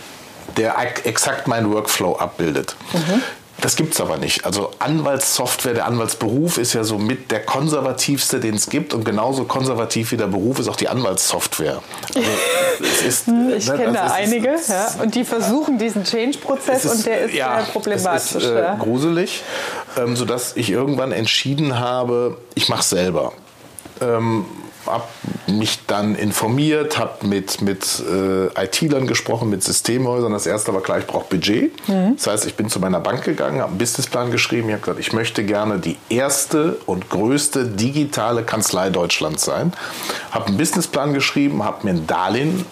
der 0.57 0.75
exakt 1.05 1.47
meinen 1.47 1.71
Workflow 1.71 2.15
abbildet. 2.15 2.75
Mhm. 2.93 3.21
Das 3.63 3.77
gibt 3.77 3.93
es 3.93 4.01
aber 4.01 4.17
nicht. 4.17 4.43
Also 4.43 4.71
Anwaltssoftware, 4.79 5.73
der 5.73 5.85
Anwaltsberuf 5.85 6.57
ist 6.57 6.73
ja 6.73 6.83
so 6.83 6.97
mit 6.97 7.31
der 7.31 7.39
konservativste, 7.39 8.41
den 8.41 8.55
es 8.55 8.69
gibt. 8.69 8.93
Und 8.93 9.05
genauso 9.05 9.45
konservativ 9.45 10.11
wie 10.11 10.17
der 10.17 10.27
Beruf 10.27 10.59
ist 10.59 10.67
auch 10.67 10.75
die 10.75 10.89
Anwaltssoftware. 10.89 11.81
Also, 12.13 12.29
ist, 13.07 13.27
ich 13.29 13.67
ne, 13.69 13.77
kenne 13.77 13.93
da 13.93 14.11
einige. 14.11 14.49
Ja, 14.67 14.95
und 15.01 15.15
die 15.15 15.23
versuchen 15.23 15.77
diesen 15.77 16.03
Change-Prozess 16.03 16.85
und 16.87 17.05
der 17.05 17.21
ist 17.21 17.35
ja, 17.35 17.55
sehr 17.55 17.71
problematisch. 17.71 18.35
Es 18.35 18.43
ist 18.43 18.49
äh, 18.49 18.75
gruselig, 18.79 19.43
ähm, 19.97 20.17
sodass 20.17 20.57
ich 20.57 20.69
irgendwann 20.69 21.13
entschieden 21.13 21.79
habe, 21.79 22.37
ich 22.55 22.67
mache 22.67 22.81
es 22.81 22.89
selber. 22.89 23.31
Ähm, 24.01 24.45
habe 24.85 25.05
mich 25.47 25.85
dann 25.87 26.15
informiert, 26.15 26.97
habe 26.97 27.25
mit, 27.27 27.61
mit 27.61 28.01
äh, 28.09 28.63
IT-Lern 28.63 29.07
gesprochen, 29.07 29.49
mit 29.49 29.63
Systemhäusern. 29.63 30.31
Das 30.31 30.45
erste 30.45 30.73
war 30.73 30.81
klar, 30.81 30.99
ich 30.99 31.07
brauche 31.07 31.25
Budget. 31.29 31.71
Mhm. 31.87 32.15
Das 32.15 32.27
heißt, 32.27 32.45
ich 32.45 32.55
bin 32.55 32.69
zu 32.69 32.79
meiner 32.79 32.99
Bank 32.99 33.23
gegangen, 33.23 33.59
habe 33.59 33.69
einen 33.69 33.77
Businessplan 33.77 34.31
geschrieben. 34.31 34.69
Ich 34.69 34.73
habe 34.73 34.81
gesagt, 34.81 34.99
ich 34.99 35.13
möchte 35.13 35.43
gerne 35.43 35.79
die 35.79 35.97
erste 36.09 36.77
und 36.85 37.09
größte 37.09 37.65
digitale 37.65 38.43
Kanzlei 38.43 38.89
Deutschlands 38.89 39.45
sein. 39.45 39.73
Habe 40.31 40.47
einen 40.47 40.57
Businessplan 40.57 41.13
geschrieben, 41.13 41.63
habe 41.63 41.85
mir 41.85 41.91
ein 41.91 42.07
Darlehen 42.07 42.65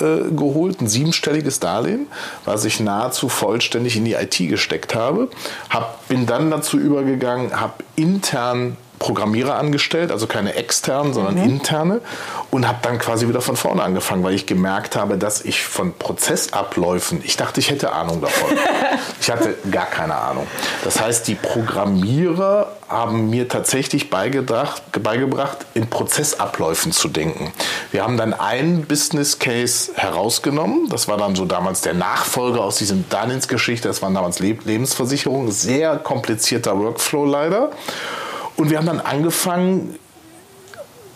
äh, 0.00 0.30
geholt, 0.34 0.80
ein 0.80 0.88
siebenstelliges 0.88 1.60
Darlehen, 1.60 2.06
was 2.44 2.64
ich 2.64 2.80
nahezu 2.80 3.28
vollständig 3.28 3.96
in 3.96 4.04
die 4.04 4.14
IT 4.14 4.38
gesteckt 4.38 4.94
habe. 4.94 5.28
Hab, 5.68 6.08
bin 6.08 6.26
dann 6.26 6.50
dazu 6.50 6.78
übergegangen, 6.78 7.60
habe 7.60 7.74
intern 7.94 8.76
Programmierer 9.02 9.56
angestellt, 9.56 10.12
also 10.12 10.28
keine 10.28 10.54
externen, 10.54 11.12
sondern 11.12 11.34
mhm. 11.34 11.42
interne 11.42 12.00
und 12.52 12.68
habe 12.68 12.78
dann 12.82 13.00
quasi 13.00 13.26
wieder 13.26 13.40
von 13.40 13.56
vorne 13.56 13.82
angefangen, 13.82 14.22
weil 14.22 14.32
ich 14.32 14.46
gemerkt 14.46 14.94
habe, 14.94 15.18
dass 15.18 15.44
ich 15.44 15.64
von 15.64 15.92
Prozessabläufen, 15.92 17.20
ich 17.24 17.36
dachte, 17.36 17.58
ich 17.58 17.68
hätte 17.70 17.90
Ahnung 17.90 18.20
davon. 18.20 18.56
ich 19.20 19.28
hatte 19.28 19.56
gar 19.72 19.86
keine 19.86 20.14
Ahnung. 20.14 20.46
Das 20.84 21.00
heißt, 21.00 21.26
die 21.26 21.34
Programmierer 21.34 22.70
haben 22.88 23.28
mir 23.28 23.48
tatsächlich 23.48 24.08
beigebracht, 24.08 24.82
in 25.74 25.90
Prozessabläufen 25.90 26.92
zu 26.92 27.08
denken. 27.08 27.52
Wir 27.90 28.04
haben 28.04 28.16
dann 28.16 28.32
einen 28.32 28.84
Business 28.84 29.40
Case 29.40 29.90
herausgenommen. 29.96 30.88
Das 30.90 31.08
war 31.08 31.16
dann 31.16 31.34
so 31.34 31.44
damals 31.44 31.80
der 31.80 31.94
Nachfolger 31.94 32.62
aus 32.62 32.76
diesem 32.76 33.08
Darlehensgeschichte. 33.08 33.88
Das 33.88 34.00
waren 34.00 34.14
damals 34.14 34.38
Lebensversicherungen. 34.38 35.50
Sehr 35.50 35.96
komplizierter 35.96 36.78
Workflow 36.78 37.24
leider. 37.24 37.70
Und 38.56 38.70
wir 38.70 38.78
haben 38.78 38.86
dann 38.86 39.00
angefangen, 39.00 39.98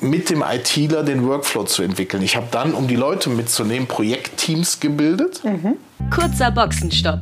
mit 0.01 0.31
dem 0.31 0.43
ITler 0.43 1.03
den 1.03 1.27
Workflow 1.27 1.65
zu 1.65 1.83
entwickeln. 1.83 2.23
Ich 2.23 2.37
habe 2.37 2.47
dann, 2.51 2.75
um 2.75 2.87
die 2.87 2.97
Leute 2.97 3.31
mitzunehmen, 3.31 3.89
Projektteams 3.89 4.81
gebildet. 4.81 5.43
Mhm. 5.43 5.77
Kurzer 6.11 6.51
Boxenstopp. 6.51 7.21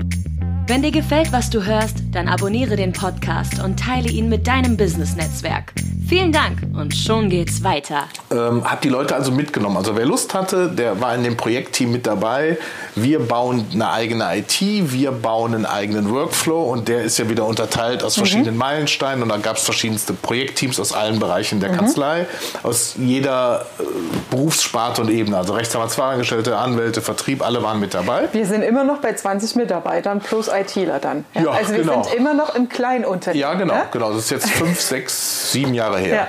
Wenn 0.67 0.81
dir 0.81 0.93
gefällt, 0.93 1.31
was 1.31 1.51
du 1.51 1.63
hörst, 1.63 1.99
dann 2.13 2.27
abonniere 2.27 2.77
den 2.77 2.95
Podcast 2.95 3.63
und 3.63 3.79
teile 3.79 4.09
ihn 4.09 4.31
mit 4.31 4.47
deinem 4.47 4.79
Business-Netzwerk. 4.79 5.75
Vielen 6.07 6.33
Dank 6.33 6.59
und 6.75 6.95
schon 6.95 7.31
geht's 7.31 7.65
weiter. 7.65 8.05
Ähm, 8.31 8.63
hat 8.65 8.85
die 8.85 8.91
Leute 8.91 9.15
also 9.15 9.33
mitgenommen. 9.33 9.79
Also 9.79 9.97
wer 9.97 10.05
Lust 10.05 10.35
hatte, 10.35 10.69
der 10.69 11.01
war 11.01 11.15
in 11.15 11.25
dem 11.25 11.37
Projektteam 11.37 11.93
mit 11.93 12.07
dabei. 12.07 12.59
Wir 12.95 13.21
bauen 13.21 13.65
eine 13.73 13.91
eigene 13.91 14.37
IT, 14.37 14.61
wir 14.61 15.13
bauen 15.13 15.55
einen 15.55 15.65
eigenen 15.65 16.11
Workflow 16.11 16.63
und 16.65 16.89
der 16.89 17.05
ist 17.05 17.19
ja 17.19 17.31
wieder 17.31 17.47
unterteilt 17.47 18.03
aus 18.03 18.17
mhm. 18.17 18.21
verschiedenen 18.21 18.55
mhm. 18.55 18.61
Meilensteinen 18.61 19.23
und 19.23 19.31
da 19.31 19.39
gab 19.39 19.57
es 19.57 19.65
verschiedenste 19.65 20.13
Projektteams 20.13 20.79
aus 20.79 20.93
allen 20.93 21.19
Bereichen 21.19 21.61
der 21.61 21.73
mhm. 21.73 21.79
Kanzlei, 21.79 22.27
aus 22.63 22.97
jeder 22.99 23.65
äh, 23.79 23.85
Berufssparte 24.31 25.01
und 25.01 25.11
Ebene. 25.11 25.39
Also 25.39 25.55
Rechtsanwaltsfachangestellte, 25.55 26.57
Anwälte, 26.57 27.01
Vertrieb, 27.01 27.43
alle 27.43 27.63
waren 27.63 27.81
mit 27.81 27.95
dabei. 27.95 28.29
Wir 28.33 28.45
sind 28.45 28.63
immer 28.63 28.85
noch 28.85 28.99
bei 28.99 29.15
20 29.15 29.57
Mitarbeitern 29.57 30.21
plus 30.21 30.51
ITler 30.55 30.99
dann. 30.99 31.25
Ja? 31.35 31.51
Also 31.51 31.73
wir 31.73 31.81
genau. 31.81 32.03
sind 32.03 32.15
immer 32.15 32.35
noch 32.35 32.55
im 32.55 32.69
Kleinunternehmen. 32.69 33.41
Ja, 33.41 33.55
genau, 33.55 33.75
ne? 33.75 33.83
genau. 33.91 34.11
Das 34.11 34.19
ist 34.21 34.31
jetzt 34.31 34.51
fünf, 34.51 34.81
sechs, 34.81 35.53
sieben 35.53 35.75
Jahre 35.75 35.99
her. 35.99 36.29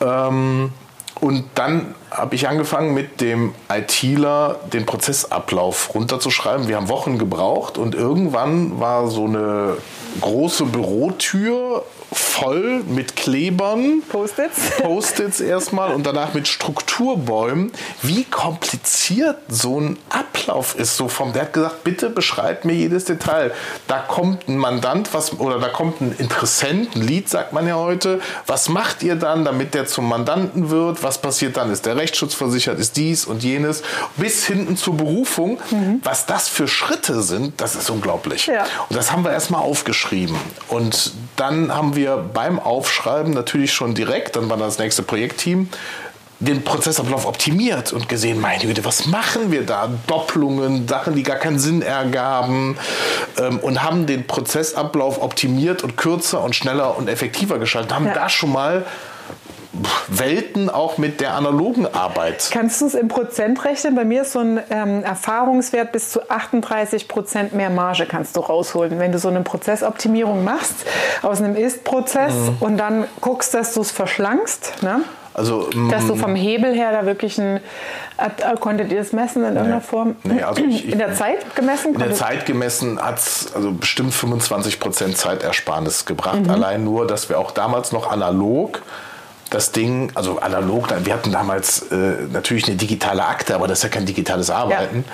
Ja. 0.00 0.28
Ähm, 0.28 0.72
und 1.20 1.44
dann 1.54 1.94
habe 2.10 2.34
ich 2.34 2.48
angefangen 2.48 2.94
mit 2.94 3.20
dem 3.20 3.54
ITler 3.70 4.56
den 4.72 4.86
Prozessablauf 4.86 5.94
runterzuschreiben. 5.94 6.66
Wir 6.66 6.76
haben 6.76 6.88
Wochen 6.88 7.18
gebraucht 7.18 7.76
und 7.76 7.94
irgendwann 7.94 8.80
war 8.80 9.08
so 9.08 9.26
eine 9.26 9.76
große 10.20 10.64
Bürotür 10.64 11.84
voll 12.12 12.82
mit 12.86 13.16
Klebern. 13.16 14.02
Post-its. 14.08 14.70
Post-its 14.82 15.40
erstmal 15.40 15.92
und 15.92 16.06
danach 16.06 16.34
mit 16.34 16.48
Strukturbäumen. 16.48 17.72
Wie 18.02 18.24
kompliziert 18.24 19.38
so 19.48 19.80
ein 19.80 19.98
Ablauf 20.08 20.74
ist. 20.78 20.96
So 20.96 21.08
vom, 21.08 21.32
der 21.32 21.42
hat 21.42 21.52
gesagt, 21.52 21.84
bitte 21.84 22.10
beschreib 22.10 22.64
mir 22.64 22.74
jedes 22.74 23.04
Detail. 23.04 23.52
Da 23.86 23.98
kommt 23.98 24.48
ein 24.48 24.56
Mandant 24.56 25.12
was, 25.14 25.38
oder 25.38 25.58
da 25.58 25.68
kommt 25.68 26.00
ein 26.00 26.14
Interessent, 26.18 26.96
ein 26.96 27.02
Lied 27.02 27.28
sagt 27.28 27.52
man 27.52 27.66
ja 27.66 27.76
heute. 27.76 28.20
Was 28.46 28.68
macht 28.68 29.02
ihr 29.02 29.16
dann, 29.16 29.44
damit 29.44 29.74
der 29.74 29.86
zum 29.86 30.08
Mandanten 30.08 30.70
wird? 30.70 31.02
Was 31.02 31.20
passiert 31.20 31.56
dann? 31.56 31.70
Ist 31.70 31.86
der 31.86 31.96
Rechtsschutz 31.96 32.34
versichert? 32.34 32.78
Ist 32.78 32.96
dies 32.96 33.24
und 33.24 33.42
jenes? 33.42 33.82
Bis 34.16 34.46
hinten 34.46 34.76
zur 34.76 34.96
Berufung. 34.96 35.58
Mhm. 35.70 36.00
Was 36.04 36.26
das 36.26 36.48
für 36.48 36.68
Schritte 36.68 37.22
sind, 37.22 37.60
das 37.60 37.74
ist 37.74 37.90
unglaublich. 37.90 38.46
Ja. 38.46 38.64
Und 38.88 38.96
das 38.96 39.12
haben 39.12 39.24
wir 39.24 39.32
erstmal 39.32 39.62
aufgeschrieben. 39.62 40.36
Und 40.68 41.12
dann 41.36 41.74
haben 41.74 41.96
wir 41.96 41.99
beim 42.06 42.58
Aufschreiben 42.58 43.32
natürlich 43.32 43.72
schon 43.72 43.94
direkt, 43.94 44.36
dann 44.36 44.48
war 44.48 44.56
das 44.56 44.78
nächste 44.78 45.02
Projektteam, 45.02 45.68
den 46.40 46.64
Prozessablauf 46.64 47.26
optimiert 47.26 47.92
und 47.92 48.08
gesehen, 48.08 48.40
meine 48.40 48.64
Güte, 48.64 48.84
was 48.84 49.06
machen 49.06 49.52
wir 49.52 49.66
da? 49.66 49.90
Doppelungen, 50.06 50.88
Sachen, 50.88 51.14
die 51.14 51.22
gar 51.22 51.36
keinen 51.36 51.58
Sinn 51.58 51.82
ergaben 51.82 52.78
ähm, 53.38 53.58
und 53.58 53.82
haben 53.82 54.06
den 54.06 54.26
Prozessablauf 54.26 55.20
optimiert 55.20 55.84
und 55.84 55.98
kürzer 55.98 56.42
und 56.42 56.56
schneller 56.56 56.96
und 56.96 57.08
effektiver 57.08 57.58
gestaltet. 57.58 57.94
Haben 57.94 58.06
ja. 58.06 58.14
da 58.14 58.28
schon 58.30 58.52
mal 58.52 58.86
Welten 60.08 60.68
auch 60.68 60.98
mit 60.98 61.20
der 61.20 61.34
analogen 61.34 61.86
Arbeit. 61.86 62.50
Kannst 62.50 62.80
du 62.80 62.86
es 62.86 62.94
in 62.94 63.08
Prozent 63.08 63.64
rechnen? 63.64 63.94
Bei 63.94 64.04
mir 64.04 64.22
ist 64.22 64.32
so 64.32 64.40
ein 64.40 64.60
ähm, 64.70 65.02
Erfahrungswert 65.02 65.92
bis 65.92 66.10
zu 66.10 66.30
38 66.30 67.08
Prozent 67.08 67.54
mehr 67.54 67.70
Marge 67.70 68.06
kannst 68.06 68.36
du 68.36 68.40
rausholen, 68.40 68.98
wenn 68.98 69.12
du 69.12 69.18
so 69.18 69.28
eine 69.28 69.40
Prozessoptimierung 69.42 70.44
machst 70.44 70.74
aus 71.22 71.40
einem 71.40 71.56
Ist-Prozess 71.56 72.34
mhm. 72.34 72.56
und 72.60 72.76
dann 72.76 73.04
guckst, 73.20 73.54
dass 73.54 73.74
du 73.74 73.80
es 73.80 73.90
verschlankst. 73.90 74.82
Ne? 74.82 75.02
Also, 75.32 75.70
dass 75.90 76.06
du 76.06 76.16
mm, 76.16 76.18
vom 76.18 76.34
Hebel 76.34 76.74
her 76.74 76.90
da 76.92 77.06
wirklich 77.06 77.38
ein. 77.38 77.60
Konntet 78.58 78.90
ihr 78.90 78.98
das 78.98 79.12
messen 79.12 79.42
in 79.42 79.54
irgendeiner 79.54 79.76
nee, 79.76 79.80
Form? 79.80 80.16
Nee, 80.24 80.42
also 80.42 80.62
ich, 80.62 80.90
in 80.90 80.98
der 80.98 81.14
Zeit 81.14 81.54
gemessen? 81.54 81.94
In 81.94 82.00
der 82.00 82.12
Zeit 82.12 82.46
gemessen 82.46 83.00
hat 83.00 83.18
es 83.18 83.52
also 83.54 83.70
bestimmt 83.72 84.12
25 84.12 84.80
Prozent 84.80 85.16
Zeitersparnis 85.16 86.04
gebracht. 86.04 86.42
Mhm. 86.42 86.50
Allein 86.50 86.84
nur, 86.84 87.06
dass 87.06 87.28
wir 87.28 87.38
auch 87.38 87.52
damals 87.52 87.92
noch 87.92 88.10
analog 88.10 88.82
das 89.50 89.72
Ding, 89.72 90.12
also 90.14 90.38
analog, 90.38 90.88
wir 91.04 91.12
hatten 91.12 91.32
damals 91.32 91.82
äh, 91.90 92.26
natürlich 92.32 92.66
eine 92.66 92.76
digitale 92.76 93.24
Akte, 93.24 93.54
aber 93.54 93.66
das 93.66 93.80
ist 93.80 93.82
ja 93.82 93.88
kein 93.88 94.06
digitales 94.06 94.48
Arbeiten. 94.48 95.04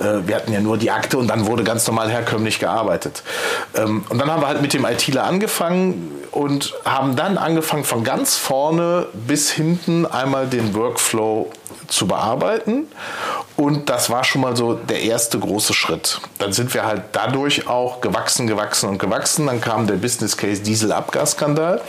Ja. 0.00 0.18
Äh, 0.18 0.28
wir 0.28 0.36
hatten 0.36 0.52
ja 0.52 0.60
nur 0.60 0.76
die 0.76 0.90
Akte 0.90 1.18
und 1.18 1.28
dann 1.28 1.46
wurde 1.46 1.64
ganz 1.64 1.86
normal 1.86 2.10
herkömmlich 2.10 2.58
gearbeitet. 2.58 3.22
Ähm, 3.74 4.04
und 4.08 4.18
dann 4.18 4.30
haben 4.30 4.42
wir 4.42 4.48
halt 4.48 4.60
mit 4.60 4.74
dem 4.74 4.84
ITler 4.84 5.24
angefangen 5.24 6.12
und 6.30 6.74
haben 6.84 7.16
dann 7.16 7.38
angefangen 7.38 7.84
von 7.84 8.04
ganz 8.04 8.36
vorne 8.36 9.06
bis 9.14 9.50
hinten 9.50 10.04
einmal 10.04 10.46
den 10.46 10.74
Workflow 10.74 11.50
zu 11.88 12.06
bearbeiten. 12.06 12.86
Und 13.56 13.88
das 13.88 14.10
war 14.10 14.24
schon 14.24 14.42
mal 14.42 14.54
so 14.54 14.74
der 14.74 15.00
erste 15.00 15.38
große 15.38 15.72
Schritt. 15.72 16.20
Dann 16.38 16.52
sind 16.52 16.74
wir 16.74 16.84
halt 16.84 17.02
dadurch 17.12 17.68
auch 17.68 18.02
gewachsen, 18.02 18.46
gewachsen 18.46 18.90
und 18.90 18.98
gewachsen. 18.98 19.46
Dann 19.46 19.62
kam 19.62 19.86
der 19.86 19.94
Business 19.94 20.36
Case 20.36 20.62
Dieselabgasskandal. 20.62 21.80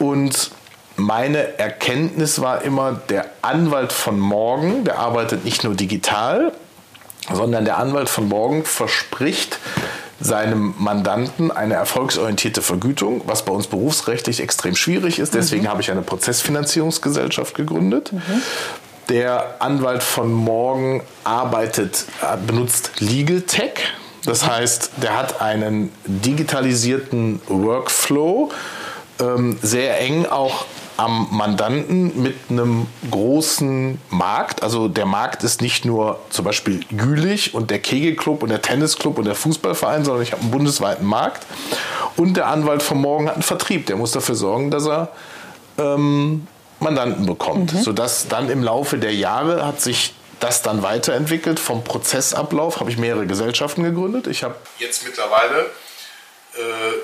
Und 0.00 0.50
meine 0.98 1.58
Erkenntnis 1.58 2.40
war 2.40 2.62
immer, 2.62 3.00
der 3.08 3.26
Anwalt 3.40 3.92
von 3.92 4.18
morgen, 4.18 4.84
der 4.84 4.98
arbeitet 4.98 5.44
nicht 5.44 5.62
nur 5.62 5.74
digital, 5.74 6.52
sondern 7.32 7.64
der 7.64 7.78
Anwalt 7.78 8.08
von 8.08 8.28
morgen 8.28 8.64
verspricht 8.64 9.58
seinem 10.20 10.74
Mandanten 10.78 11.52
eine 11.52 11.74
erfolgsorientierte 11.74 12.62
Vergütung, 12.62 13.22
was 13.26 13.44
bei 13.44 13.52
uns 13.52 13.68
berufsrechtlich 13.68 14.40
extrem 14.40 14.74
schwierig 14.74 15.20
ist. 15.20 15.34
Deswegen 15.34 15.64
mhm. 15.64 15.68
habe 15.68 15.82
ich 15.82 15.90
eine 15.92 16.02
Prozessfinanzierungsgesellschaft 16.02 17.54
gegründet. 17.54 18.12
Mhm. 18.12 18.42
Der 19.08 19.54
Anwalt 19.60 20.02
von 20.02 20.32
morgen 20.32 21.02
arbeitet, 21.22 22.04
benutzt 22.46 22.90
Legal 22.98 23.42
Tech. 23.42 23.74
Das 24.24 24.46
heißt, 24.46 24.90
der 24.96 25.16
hat 25.16 25.40
einen 25.40 25.92
digitalisierten 26.04 27.40
Workflow, 27.46 28.50
ähm, 29.20 29.58
sehr 29.62 30.00
eng 30.00 30.26
auch 30.26 30.66
am 30.98 31.28
Mandanten 31.30 32.22
mit 32.22 32.34
einem 32.50 32.88
großen 33.08 34.00
Markt. 34.10 34.64
Also 34.64 34.88
der 34.88 35.06
Markt 35.06 35.44
ist 35.44 35.62
nicht 35.62 35.84
nur 35.84 36.18
zum 36.28 36.44
Beispiel 36.44 36.84
Jülich 36.90 37.54
und 37.54 37.70
der 37.70 37.78
Kegelclub 37.78 38.42
und 38.42 38.48
der 38.48 38.60
Tennisclub 38.60 39.16
und 39.16 39.24
der 39.24 39.36
Fußballverein, 39.36 40.04
sondern 40.04 40.24
ich 40.24 40.32
habe 40.32 40.42
einen 40.42 40.50
bundesweiten 40.50 41.06
Markt. 41.06 41.46
Und 42.16 42.36
der 42.36 42.48
Anwalt 42.48 42.82
von 42.82 43.00
morgen 43.00 43.28
hat 43.28 43.34
einen 43.34 43.44
Vertrieb. 43.44 43.86
Der 43.86 43.94
muss 43.94 44.10
dafür 44.10 44.34
sorgen, 44.34 44.72
dass 44.72 44.86
er 44.86 45.10
ähm, 45.78 46.48
Mandanten 46.80 47.26
bekommt. 47.26 47.74
Mhm. 47.74 47.80
Sodass 47.80 48.26
dann 48.26 48.50
im 48.50 48.64
Laufe 48.64 48.98
der 48.98 49.14
Jahre 49.14 49.64
hat 49.64 49.80
sich 49.80 50.14
das 50.40 50.62
dann 50.62 50.82
weiterentwickelt. 50.82 51.60
Vom 51.60 51.84
Prozessablauf 51.84 52.80
habe 52.80 52.90
ich 52.90 52.98
mehrere 52.98 53.28
Gesellschaften 53.28 53.84
gegründet. 53.84 54.26
Ich 54.26 54.42
habe 54.42 54.56
jetzt 54.78 55.04
mittlerweile 55.04 55.66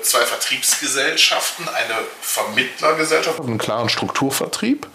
zwei 0.01 0.21
Vertriebsgesellschaften, 0.21 1.67
eine 1.67 1.95
Vermittlergesellschaft, 2.21 3.39
einen 3.39 3.57
klaren 3.57 3.89
Strukturvertrieb 3.89 4.87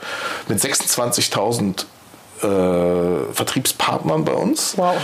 mit 0.49 0.61
26.000 0.61 1.85
äh, 2.43 3.35
Vertriebspartnern 3.35 4.25
bei 4.25 4.33
uns. 4.33 4.75
Wow. 4.77 4.97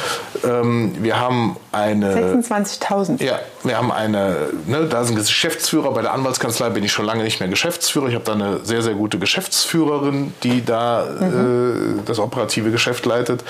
Ähm, 0.45 0.95
wir 1.01 1.21
haben 1.21 1.57
eine. 1.71 2.35
26.000. 2.37 3.23
Ja, 3.23 3.41
wir 3.63 3.77
haben 3.77 3.93
eine, 3.93 4.49
ne, 4.67 4.87
da 4.87 5.05
sind 5.05 5.17
Geschäftsführer, 5.17 5.93
bei 5.93 6.03
der 6.03 6.13
Anwaltskanzlei 6.15 6.71
bin 6.71 6.83
ich 6.83 6.93
schon 6.93 7.05
lange 7.05 7.25
nicht 7.25 7.41
mehr 7.41 7.49
Geschäftsführer. 7.49 8.09
Ich 8.09 8.15
habe 8.15 8.25
da 8.25 8.33
eine 8.33 8.65
sehr, 8.65 8.81
sehr 8.81 8.95
gute 8.95 9.19
Geschäftsführerin, 9.19 10.33
die 10.43 10.65
da 10.65 11.07
mhm. 11.21 11.99
äh, 12.01 12.03
das 12.07 12.19
operative 12.19 12.71
Geschäft 12.71 13.05
leitet. 13.05 13.45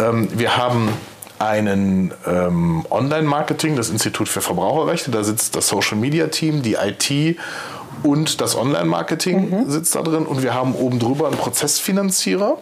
Ähm, 0.00 0.28
wir 0.32 0.56
haben 0.56 0.88
einen 1.38 2.12
ähm, 2.26 2.84
Online-Marketing, 2.90 3.76
das 3.76 3.90
Institut 3.90 4.28
für 4.28 4.40
Verbraucherrechte, 4.40 5.10
da 5.10 5.22
sitzt 5.24 5.56
das 5.56 5.68
Social-Media-Team, 5.68 6.62
die 6.62 6.74
IT 6.74 7.38
und 8.02 8.40
das 8.40 8.56
Online-Marketing 8.56 9.50
mhm. 9.50 9.70
sitzt 9.70 9.94
da 9.94 10.02
drin 10.02 10.26
und 10.26 10.42
wir 10.42 10.54
haben 10.54 10.74
oben 10.74 10.98
drüber 10.98 11.28
einen 11.28 11.36
Prozessfinanzierer 11.36 12.58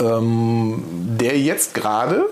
ähm, 0.00 0.82
der 1.18 1.38
jetzt 1.38 1.74
gerade, 1.74 2.26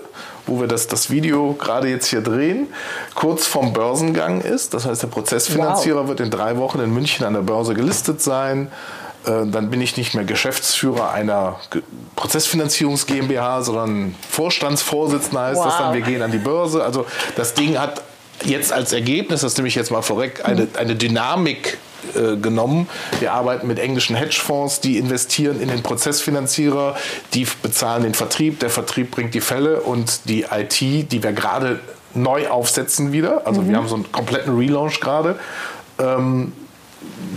wo 0.45 0.59
wir 0.59 0.67
das, 0.67 0.87
das 0.87 1.09
Video 1.09 1.53
gerade 1.53 1.87
jetzt 1.87 2.07
hier 2.07 2.21
drehen, 2.21 2.67
kurz 3.15 3.47
vorm 3.47 3.73
Börsengang 3.73 4.41
ist. 4.41 4.73
Das 4.73 4.85
heißt, 4.85 5.03
der 5.03 5.07
Prozessfinanzierer 5.07 6.01
wow. 6.01 6.07
wird 6.07 6.19
in 6.19 6.29
drei 6.29 6.57
Wochen 6.57 6.79
in 6.79 6.93
München 6.93 7.25
an 7.25 7.33
der 7.33 7.41
Börse 7.41 7.73
gelistet 7.73 8.21
sein. 8.21 8.69
Äh, 9.25 9.47
dann 9.47 9.69
bin 9.69 9.81
ich 9.81 9.97
nicht 9.97 10.13
mehr 10.13 10.23
Geschäftsführer 10.25 11.11
einer 11.11 11.59
Prozessfinanzierungs 12.15 13.05
GmbH, 13.05 13.61
sondern 13.61 14.15
Vorstandsvorsitzender 14.29 15.41
heißt 15.41 15.57
wow. 15.57 15.65
das 15.65 15.77
dann. 15.77 15.93
Wir 15.93 16.01
gehen 16.01 16.21
an 16.21 16.31
die 16.31 16.37
Börse. 16.37 16.83
Also 16.83 17.05
das 17.35 17.53
Ding 17.53 17.77
hat 17.77 18.01
jetzt 18.43 18.73
als 18.73 18.91
Ergebnis, 18.93 19.41
das 19.41 19.55
nehme 19.57 19.67
ich 19.67 19.75
jetzt 19.75 19.91
mal 19.91 20.01
vorweg, 20.01 20.41
eine, 20.43 20.67
eine 20.77 20.95
Dynamik 20.95 21.77
äh, 22.15 22.35
genommen. 22.35 22.89
Wir 23.19 23.33
arbeiten 23.33 23.67
mit 23.67 23.79
englischen 23.79 24.15
Hedgefonds, 24.15 24.81
die 24.81 24.97
investieren 24.97 25.61
in 25.61 25.69
den 25.69 25.83
Prozessfinanzierer, 25.83 26.95
die 27.33 27.47
bezahlen 27.61 28.03
den 28.03 28.13
Vertrieb, 28.13 28.59
der 28.59 28.69
Vertrieb 28.69 29.11
bringt 29.11 29.33
die 29.33 29.41
Fälle 29.41 29.81
und 29.81 30.27
die 30.27 30.45
IT, 30.51 30.81
die 30.81 31.23
wir 31.23 31.31
gerade 31.31 31.79
neu 32.13 32.49
aufsetzen 32.49 33.13
wieder. 33.13 33.47
Also 33.47 33.61
mhm. 33.61 33.69
wir 33.69 33.77
haben 33.77 33.87
so 33.87 33.95
einen 33.95 34.11
kompletten 34.11 34.55
Relaunch 34.57 34.99
gerade. 34.99 35.39
Ähm, 35.99 36.51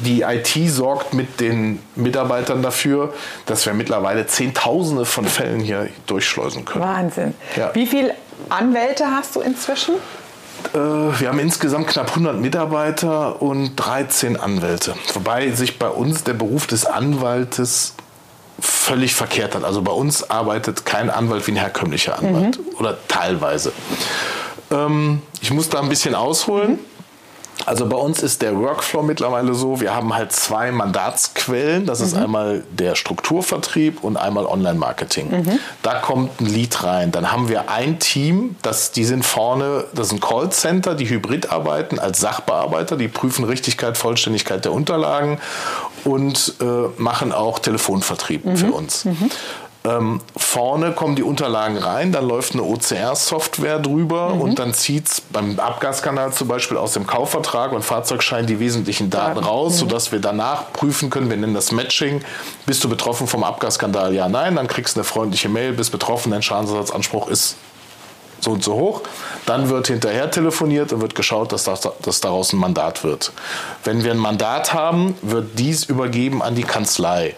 die 0.04 0.22
IT 0.22 0.70
sorgt 0.70 1.14
mit 1.14 1.40
den 1.40 1.80
Mitarbeitern 1.94 2.62
dafür, 2.62 3.12
dass 3.46 3.66
wir 3.66 3.74
mittlerweile 3.74 4.26
Zehntausende 4.26 5.04
von 5.04 5.24
Fällen 5.26 5.60
hier 5.60 5.88
durchschleusen 6.06 6.64
können. 6.64 6.84
Wahnsinn. 6.84 7.34
Ja. 7.56 7.74
Wie 7.74 7.86
viele 7.86 8.14
Anwälte 8.48 9.06
hast 9.10 9.36
du 9.36 9.40
inzwischen? 9.40 9.94
Äh, 10.74 10.78
wir 10.78 11.28
haben 11.28 11.38
insgesamt 11.38 11.88
knapp 11.88 12.10
100 12.10 12.40
Mitarbeiter 12.40 13.40
und 13.42 13.76
13 13.76 14.38
Anwälte. 14.38 14.94
Wobei 15.14 15.50
sich 15.50 15.78
bei 15.78 15.88
uns 15.88 16.24
der 16.24 16.34
Beruf 16.34 16.66
des 16.66 16.86
Anwaltes 16.86 17.94
völlig 18.60 19.14
verkehrt 19.14 19.54
hat. 19.54 19.64
Also 19.64 19.82
bei 19.82 19.92
uns 19.92 20.30
arbeitet 20.30 20.86
kein 20.86 21.10
Anwalt 21.10 21.46
wie 21.46 21.52
ein 21.52 21.56
herkömmlicher 21.56 22.18
Anwalt 22.18 22.58
mhm. 22.58 22.76
oder 22.78 22.96
teilweise. 23.08 23.72
Ähm, 24.70 25.22
ich 25.40 25.50
muss 25.50 25.68
da 25.68 25.80
ein 25.80 25.88
bisschen 25.88 26.14
ausholen. 26.14 26.72
Mhm. 26.72 26.95
Also 27.64 27.86
bei 27.86 27.96
uns 27.96 28.22
ist 28.22 28.42
der 28.42 28.58
Workflow 28.58 29.02
mittlerweile 29.02 29.54
so, 29.54 29.80
wir 29.80 29.94
haben 29.94 30.14
halt 30.14 30.32
zwei 30.32 30.70
Mandatsquellen. 30.70 31.86
Das 31.86 32.00
mhm. 32.00 32.06
ist 32.06 32.14
einmal 32.14 32.64
der 32.70 32.94
Strukturvertrieb 32.94 34.04
und 34.04 34.16
einmal 34.16 34.44
Online-Marketing. 34.46 35.30
Mhm. 35.30 35.58
Da 35.82 35.94
kommt 36.00 36.40
ein 36.40 36.46
Lead 36.46 36.84
rein. 36.84 37.12
Dann 37.12 37.32
haben 37.32 37.48
wir 37.48 37.70
ein 37.70 37.98
Team, 37.98 38.56
das, 38.62 38.92
die 38.92 39.04
sind 39.04 39.24
vorne, 39.24 39.84
das 39.94 40.10
sind 40.10 40.20
Callcenter, 40.20 40.94
die 40.94 41.08
hybrid 41.08 41.50
arbeiten 41.50 41.98
als 41.98 42.20
Sachbearbeiter. 42.20 42.96
Die 42.96 43.08
prüfen 43.08 43.44
Richtigkeit, 43.44 43.96
Vollständigkeit 43.96 44.64
der 44.64 44.72
Unterlagen 44.72 45.38
und 46.04 46.54
äh, 46.60 46.64
machen 47.00 47.32
auch 47.32 47.58
Telefonvertrieb 47.58 48.44
mhm. 48.44 48.56
für 48.56 48.72
uns. 48.72 49.06
Ähm, 49.86 50.20
vorne 50.36 50.92
kommen 50.92 51.14
die 51.14 51.22
Unterlagen 51.22 51.78
rein, 51.78 52.10
dann 52.10 52.26
läuft 52.26 52.54
eine 52.54 52.62
OCR-Software 52.64 53.78
drüber 53.78 54.34
mhm. 54.34 54.40
und 54.40 54.58
dann 54.58 54.74
zieht 54.74 55.06
es 55.06 55.20
beim 55.20 55.60
Abgaskanal 55.60 56.32
zum 56.32 56.48
Beispiel 56.48 56.76
aus 56.76 56.92
dem 56.92 57.06
Kaufvertrag 57.06 57.72
und 57.72 57.82
Fahrzeugschein 57.82 58.46
die 58.46 58.58
wesentlichen 58.58 59.10
Daten 59.10 59.38
raus, 59.38 59.74
mhm. 59.74 59.78
sodass 59.78 60.10
wir 60.10 60.18
danach 60.18 60.72
prüfen 60.72 61.08
können, 61.08 61.30
wir 61.30 61.36
nennen 61.36 61.54
das 61.54 61.70
Matching. 61.70 62.22
Bist 62.64 62.82
du 62.82 62.88
betroffen 62.88 63.28
vom 63.28 63.44
Abgasskandal? 63.44 64.12
Ja, 64.12 64.28
nein. 64.28 64.56
Dann 64.56 64.66
kriegst 64.66 64.96
du 64.96 65.00
eine 65.00 65.04
freundliche 65.04 65.48
Mail, 65.48 65.72
bist 65.72 65.92
betroffen, 65.92 66.32
dein 66.32 66.42
Schadensersatzanspruch 66.42 67.28
ist 67.28 67.56
so 68.40 68.52
und 68.52 68.64
so 68.64 68.74
hoch. 68.74 69.02
Dann 69.44 69.68
wird 69.68 69.86
hinterher 69.86 70.30
telefoniert 70.30 70.92
und 70.92 71.00
wird 71.00 71.14
geschaut, 71.14 71.52
dass, 71.52 71.64
das, 71.64 71.88
dass 72.02 72.20
daraus 72.20 72.52
ein 72.52 72.58
Mandat 72.58 73.04
wird. 73.04 73.32
Wenn 73.84 74.02
wir 74.02 74.10
ein 74.10 74.18
Mandat 74.18 74.72
haben, 74.72 75.16
wird 75.22 75.58
dies 75.58 75.84
übergeben 75.84 76.42
an 76.42 76.54
die 76.54 76.64
Kanzlei. 76.64 77.34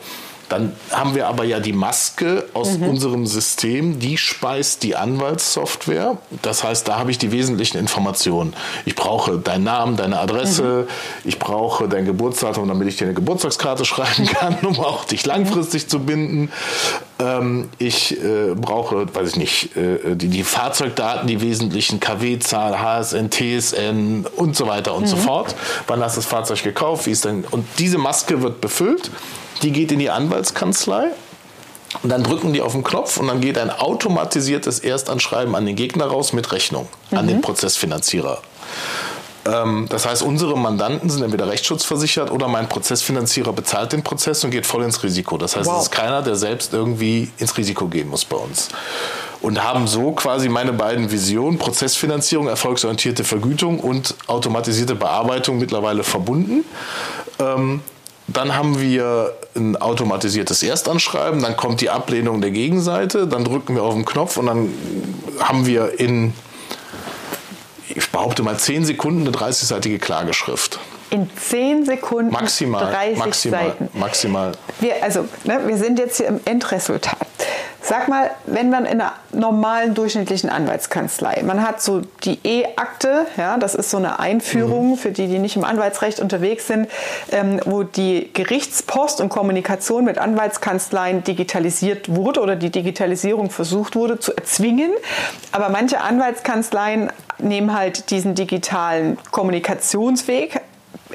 Dann 0.48 0.72
haben 0.90 1.14
wir 1.14 1.28
aber 1.28 1.44
ja 1.44 1.60
die 1.60 1.72
Maske 1.72 2.46
aus 2.54 2.78
mhm. 2.78 2.88
unserem 2.88 3.26
System, 3.26 3.98
die 3.98 4.16
speist 4.16 4.82
die 4.82 4.96
Anwaltssoftware. 4.96 6.16
Das 6.42 6.64
heißt, 6.64 6.88
da 6.88 6.98
habe 6.98 7.10
ich 7.10 7.18
die 7.18 7.32
wesentlichen 7.32 7.78
Informationen. 7.78 8.54
Ich 8.86 8.94
brauche 8.94 9.38
deinen 9.38 9.64
Namen, 9.64 9.96
deine 9.96 10.18
Adresse, 10.18 10.86
mhm. 10.86 11.28
ich 11.28 11.38
brauche 11.38 11.88
dein 11.88 12.06
Geburtsdatum, 12.06 12.68
damit 12.68 12.88
ich 12.88 12.96
dir 12.96 13.04
eine 13.04 13.14
Geburtstagskarte 13.14 13.84
schreiben 13.84 14.26
kann, 14.26 14.56
um 14.62 14.78
auch 14.80 15.04
dich 15.04 15.26
langfristig 15.26 15.84
mhm. 15.84 15.88
zu 15.88 15.98
binden. 16.00 16.52
Ähm, 17.18 17.68
ich 17.78 18.22
äh, 18.22 18.54
brauche, 18.54 19.14
weiß 19.14 19.30
ich 19.30 19.36
nicht, 19.36 19.76
äh, 19.76 20.14
die, 20.14 20.28
die, 20.28 20.44
Fahrzeugdaten, 20.44 21.26
die 21.26 21.40
wesentlichen 21.40 22.00
KW-Zahl, 22.00 22.80
HSN, 22.80 23.30
TSN 23.30 24.26
und 24.36 24.56
so 24.56 24.66
weiter 24.66 24.94
und 24.94 25.08
so 25.08 25.16
mhm. 25.16 25.20
fort. 25.20 25.54
Wann 25.88 26.00
hast 26.00 26.16
du 26.16 26.20
das 26.20 26.26
Fahrzeug 26.26 26.62
gekauft? 26.62 27.06
Wie 27.06 27.10
ist 27.10 27.24
denn? 27.24 27.44
Und 27.50 27.66
diese 27.78 27.98
Maske 27.98 28.40
wird 28.40 28.60
befüllt 28.60 29.10
die 29.62 29.72
geht 29.72 29.92
in 29.92 29.98
die 29.98 30.10
Anwaltskanzlei 30.10 31.08
und 32.02 32.10
dann 32.10 32.22
drücken 32.22 32.52
die 32.52 32.60
auf 32.60 32.72
den 32.72 32.84
Knopf 32.84 33.16
und 33.16 33.28
dann 33.28 33.40
geht 33.40 33.58
ein 33.58 33.70
automatisiertes 33.70 34.80
Erstanschreiben 34.80 35.54
an 35.54 35.66
den 35.66 35.76
Gegner 35.76 36.06
raus 36.06 36.32
mit 36.32 36.52
Rechnung 36.52 36.88
mhm. 37.10 37.18
an 37.18 37.26
den 37.26 37.36
mhm. 37.38 37.42
Prozessfinanzierer. 37.42 38.40
Ähm, 39.46 39.86
das 39.88 40.06
heißt, 40.06 40.22
unsere 40.22 40.56
Mandanten 40.58 41.08
sind 41.08 41.22
entweder 41.22 41.48
rechtsschutzversichert 41.48 42.30
oder 42.30 42.48
mein 42.48 42.68
Prozessfinanzierer 42.68 43.52
bezahlt 43.52 43.92
den 43.92 44.02
Prozess 44.02 44.44
und 44.44 44.50
geht 44.50 44.66
voll 44.66 44.82
ins 44.82 45.02
Risiko. 45.02 45.38
Das 45.38 45.56
heißt, 45.56 45.66
wow. 45.66 45.78
es 45.78 45.84
ist 45.84 45.90
keiner, 45.90 46.22
der 46.22 46.36
selbst 46.36 46.74
irgendwie 46.74 47.30
ins 47.38 47.56
Risiko 47.56 47.86
gehen 47.86 48.08
muss 48.08 48.24
bei 48.24 48.36
uns. 48.36 48.68
Und 49.40 49.62
haben 49.62 49.86
so 49.86 50.12
quasi 50.12 50.48
meine 50.48 50.72
beiden 50.72 51.12
Visionen, 51.12 51.58
Prozessfinanzierung, 51.58 52.48
erfolgsorientierte 52.48 53.22
Vergütung 53.22 53.78
und 53.78 54.14
automatisierte 54.26 54.96
Bearbeitung 54.96 55.58
mittlerweile 55.58 56.02
verbunden. 56.02 56.64
Ähm, 57.38 57.80
dann 58.28 58.54
haben 58.54 58.80
wir 58.80 59.34
ein 59.56 59.76
automatisiertes 59.76 60.62
Erstanschreiben, 60.62 61.42
dann 61.42 61.56
kommt 61.56 61.80
die 61.80 61.90
Ablehnung 61.90 62.40
der 62.40 62.50
Gegenseite, 62.50 63.26
dann 63.26 63.44
drücken 63.44 63.74
wir 63.74 63.82
auf 63.82 63.94
den 63.94 64.04
Knopf 64.04 64.36
und 64.36 64.46
dann 64.46 64.72
haben 65.40 65.66
wir 65.66 65.98
in, 65.98 66.34
ich 67.88 68.10
behaupte 68.10 68.42
mal, 68.42 68.58
10 68.58 68.84
Sekunden 68.84 69.22
eine 69.22 69.30
30-seitige 69.30 69.98
Klageschrift. 69.98 70.78
In 71.10 71.30
10 71.34 71.86
Sekunden 71.86 72.30
maximal, 72.30 72.92
30 72.92 73.18
maximal, 73.18 73.64
Seiten. 73.64 73.88
Maximal. 73.98 74.52
Wir, 74.80 75.02
also, 75.02 75.24
ne, 75.44 75.62
wir 75.66 75.78
sind 75.78 75.98
jetzt 75.98 76.18
hier 76.18 76.26
im 76.26 76.40
Endresultat. 76.44 77.27
Sag 77.80 78.08
mal, 78.08 78.30
wenn 78.46 78.70
man 78.70 78.84
in 78.84 79.00
einer 79.00 79.12
normalen 79.32 79.94
durchschnittlichen 79.94 80.50
Anwaltskanzlei, 80.50 81.42
man 81.44 81.66
hat 81.66 81.80
so 81.80 82.02
die 82.24 82.38
E-Akte, 82.42 83.26
ja, 83.36 83.56
das 83.56 83.74
ist 83.74 83.90
so 83.90 83.96
eine 83.98 84.18
Einführung 84.18 84.90
mhm. 84.90 84.96
für 84.96 85.12
die, 85.12 85.28
die 85.28 85.38
nicht 85.38 85.56
im 85.56 85.64
Anwaltsrecht 85.64 86.18
unterwegs 86.20 86.66
sind, 86.66 86.88
ähm, 87.30 87.60
wo 87.64 87.84
die 87.84 88.30
Gerichtspost 88.34 89.20
und 89.20 89.28
Kommunikation 89.28 90.04
mit 90.04 90.18
Anwaltskanzleien 90.18 91.22
digitalisiert 91.22 92.14
wurde 92.14 92.40
oder 92.40 92.56
die 92.56 92.70
Digitalisierung 92.70 93.50
versucht 93.50 93.94
wurde 93.94 94.18
zu 94.18 94.36
erzwingen. 94.36 94.90
Aber 95.52 95.68
manche 95.68 96.00
Anwaltskanzleien 96.00 97.10
nehmen 97.38 97.76
halt 97.76 98.10
diesen 98.10 98.34
digitalen 98.34 99.18
Kommunikationsweg 99.30 100.60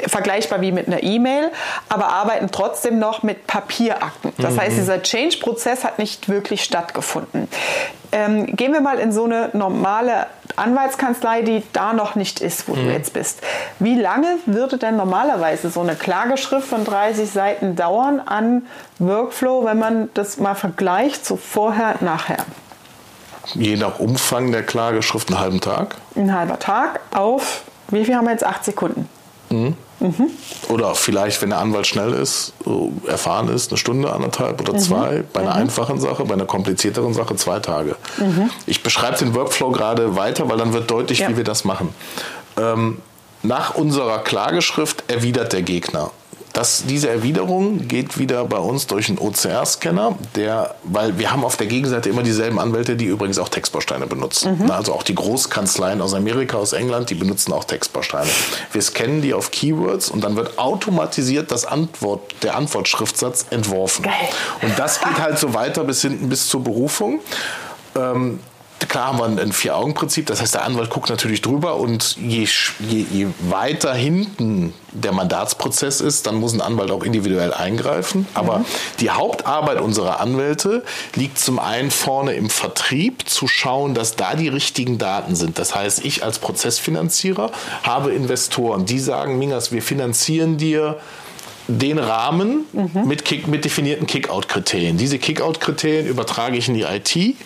vergleichbar 0.08 0.62
wie 0.62 0.72
mit 0.72 0.88
einer 0.88 1.04
E-Mail, 1.04 1.52
aber 1.90 2.08
arbeiten 2.10 2.50
trotzdem 2.52 3.00
noch 3.00 3.24
mit 3.24 3.48
Papierakten. 3.48 4.34
Das 4.38 4.54
mhm. 4.54 4.62
heißt, 4.62 4.78
dieser 4.78 5.02
Change-Prozess 5.02 5.84
hat 5.84 6.00
nicht 6.00 6.30
wirklich 6.30 6.64
stattgefunden. 6.64 7.48
Ähm, 8.12 8.56
gehen 8.56 8.74
wir 8.74 8.82
mal 8.82 9.00
in 9.00 9.12
so 9.12 9.26
eine 9.26 9.50
normale 9.54 10.28
Anwaltskanzlei, 10.56 11.42
die 11.42 11.64
da 11.74 11.94
noch 11.94 12.14
nicht 12.14 12.42
ist, 12.42 12.68
wo 12.68 12.76
mhm. 12.76 12.86
du 12.86 12.94
jetzt 12.94 13.14
bist. 13.14 13.42
Wie 13.80 14.00
lange 14.00 14.38
würde 14.46 14.78
denn 14.78 14.98
normalerweise 14.98 15.70
so 15.70 15.82
eine 15.82 15.96
Klageschrift 15.96 16.68
von 16.68 16.86
30 16.86 17.30
Seiten 17.30 17.76
dauern 17.76 18.22
an 18.24 18.68
Workflow, 19.00 19.66
wenn 19.66 19.80
man 19.80 20.10
das 20.14 20.38
mal 20.38 20.54
vergleicht, 20.54 21.26
so 21.26 21.38
vorher, 21.38 21.96
nachher? 22.02 22.46
Je 23.56 23.76
nach 23.76 24.00
Umfang 24.00 24.52
der 24.52 24.64
Klageschrift 24.64 25.30
einen 25.30 25.40
halben 25.40 25.60
Tag. 25.60 25.96
Ein 26.16 26.34
halber 26.34 26.60
Tag 26.60 27.00
auf, 27.14 27.64
wie 27.90 28.06
viel 28.06 28.16
haben 28.16 28.26
wir 28.26 28.32
jetzt? 28.32 28.46
Acht 28.46 28.64
Sekunden. 28.64 29.10
Mhm. 29.50 29.76
Mhm. 30.04 30.30
Oder 30.68 30.96
vielleicht, 30.96 31.42
wenn 31.42 31.50
der 31.50 31.60
Anwalt 31.60 31.88
schnell 31.88 32.14
ist, 32.14 32.54
erfahren 33.08 33.48
ist, 33.48 33.72
eine 33.72 33.78
Stunde, 33.78 34.12
anderthalb 34.12 34.60
oder 34.60 34.74
mhm. 34.74 34.80
zwei. 34.80 35.24
Bei 35.32 35.42
einer 35.42 35.52
mhm. 35.52 35.62
einfachen 35.62 36.00
Sache, 36.00 36.26
bei 36.26 36.34
einer 36.34 36.46
komplizierteren 36.46 37.14
Sache 37.14 37.36
zwei 37.38 37.60
Tage. 37.60 37.96
Mhm. 38.18 38.50
Ich 38.66 38.84
beschreibe 38.84 39.18
den 39.18 39.34
Workflow 39.34 39.72
gerade 39.72 40.18
weiter, 40.18 40.50
weil 40.50 40.58
dann 40.58 40.74
wird 40.74 40.92
deutlich, 40.92 41.20
ja. 41.20 41.30
wie 41.30 41.38
wir 41.38 41.46
das 41.46 41.64
machen. 41.64 41.90
Ähm, 42.58 43.00
nach 43.44 43.76
unserer 43.76 44.20
Klageschrift 44.20 45.06
erwidert 45.08 45.54
der 45.54 45.62
Gegner. 45.62 46.12
Das, 46.54 46.84
diese 46.86 47.10
Erwiderung 47.10 47.88
geht 47.88 48.20
wieder 48.20 48.46
bei 48.46 48.60
uns 48.60 48.86
durch 48.86 49.10
einen 49.10 49.18
OCR-Scanner, 49.18 50.16
der, 50.36 50.76
weil 50.84 51.18
wir 51.18 51.32
haben 51.32 51.44
auf 51.44 51.58
der 51.58 51.66
Gegenseite 51.66 52.10
immer 52.10 52.22
dieselben 52.22 52.60
Anwälte, 52.60 52.96
die 52.96 53.06
übrigens 53.06 53.40
auch 53.40 53.50
Textbausteine 53.50 54.06
benutzen. 54.06 54.60
Mhm. 54.60 54.70
Also 54.70 54.94
auch 54.94 55.02
die 55.02 55.16
Großkanzleien 55.16 56.00
aus 56.00 56.14
Amerika, 56.14 56.58
aus 56.58 56.74
England, 56.74 57.10
die 57.10 57.16
benutzen 57.16 57.54
auch 57.54 57.64
Textbausteine. 57.64 58.30
Wir 58.72 58.82
scannen 58.84 59.24
die 59.24 59.34
auf 59.34 59.50
Keywords 59.50 60.10
und 60.10 60.24
dann 60.24 60.36
wird 60.36 60.60
automatisiert 60.60 61.52
das 61.52 61.66
Antwort, 61.66 62.22
der 62.44 62.56
Antwortschriftsatz 62.56 63.48
entworfen. 63.50 64.04
Geil. 64.04 64.14
Und 64.62 64.78
das 64.78 65.00
geht 65.00 65.20
halt 65.20 65.40
so 65.40 65.56
weiter 65.56 65.84
bis 65.84 66.04
hinten 66.04 66.30
bis 66.30 66.48
zur 66.50 66.64
Berufung. 66.64 67.20
Ähm, 67.96 68.40
klar 68.90 69.08
haben 69.08 69.20
wir 69.20 69.42
ein 69.42 69.52
Vier-Augen-Prinzip, 69.52 70.26
das 70.26 70.42
heißt, 70.42 70.56
der 70.56 70.64
Anwalt 70.64 70.90
guckt 70.90 71.10
natürlich 71.10 71.42
drüber 71.42 71.78
und 71.78 72.18
je, 72.18 72.48
je, 72.80 73.06
je, 73.12 73.28
weiter 73.40 73.94
hinten 73.94 74.74
der 74.92 75.12
Mandatsprozess 75.12 76.02
ist, 76.02 76.28
dann 76.28 76.36
muss 76.36 76.54
ein 76.54 76.62
Anwalt 76.62 76.92
auch 76.92 77.04
individuell 77.04 77.54
eingreifen. 77.54 78.28
Aber 78.34 78.60
mhm. 78.60 78.66
die 79.00 79.10
Hauptarbeit 79.10 79.80
unserer 79.80 80.20
Anwälte 80.20 80.84
liegt 81.16 81.40
zum 81.40 81.60
einen 81.60 81.92
vorne 81.92 82.34
im 82.34 82.50
Vertrieb, 82.50 83.28
zu 83.28 83.48
schauen, 83.48 83.94
dass 83.94 84.16
da 84.16 84.36
die 84.36 84.48
richtigen 84.48 84.98
Daten 84.98 85.36
sind. 85.36 85.60
Das 85.60 85.74
heißt, 85.76 86.06
ich 86.06 86.24
als 86.24 86.40
Prozessfinanzierer 86.40 87.52
habe 87.84 88.14
Investoren, 88.14 88.86
die 88.86 89.00
sagen, 89.00 89.40
Mingas, 89.40 89.72
wir 89.72 89.82
finanzieren 89.82 90.58
dir 90.58 91.00
den 91.68 91.98
Rahmen 91.98 92.66
mhm. 92.74 93.08
mit, 93.08 93.24
Kick, 93.26 93.48
mit 93.48 93.64
definierten 93.66 94.06
Kick-Out-Kriterien. 94.08 94.98
Diese 94.98 95.18
Kick-Out-Kriterien 95.18 96.08
übertrage 96.08 96.58
ich 96.58 96.68
in 96.68 96.74
die 96.74 96.84
IT 96.84 97.38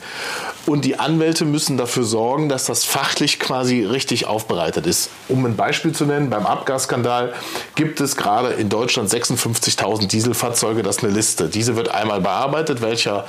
und 0.65 0.85
die 0.85 0.99
Anwälte 0.99 1.45
müssen 1.45 1.77
dafür 1.77 2.03
sorgen, 2.03 2.49
dass 2.49 2.65
das 2.65 2.83
fachlich 2.83 3.39
quasi 3.39 3.83
richtig 3.83 4.25
aufbereitet 4.25 4.87
ist. 4.87 5.09
Um 5.29 5.45
ein 5.45 5.55
Beispiel 5.55 5.91
zu 5.91 6.05
nennen, 6.05 6.29
beim 6.29 6.45
Abgasskandal 6.45 7.33
gibt 7.75 8.01
es 8.01 8.15
gerade 8.15 8.49
in 8.49 8.69
Deutschland 8.69 9.09
56.000 9.09 10.07
Dieselfahrzeuge, 10.07 10.83
das 10.83 10.97
ist 10.97 11.03
eine 11.03 11.13
Liste. 11.13 11.49
Diese 11.49 11.75
wird 11.75 11.89
einmal 11.89 12.21
bearbeitet, 12.21 12.81
welcher 12.81 13.25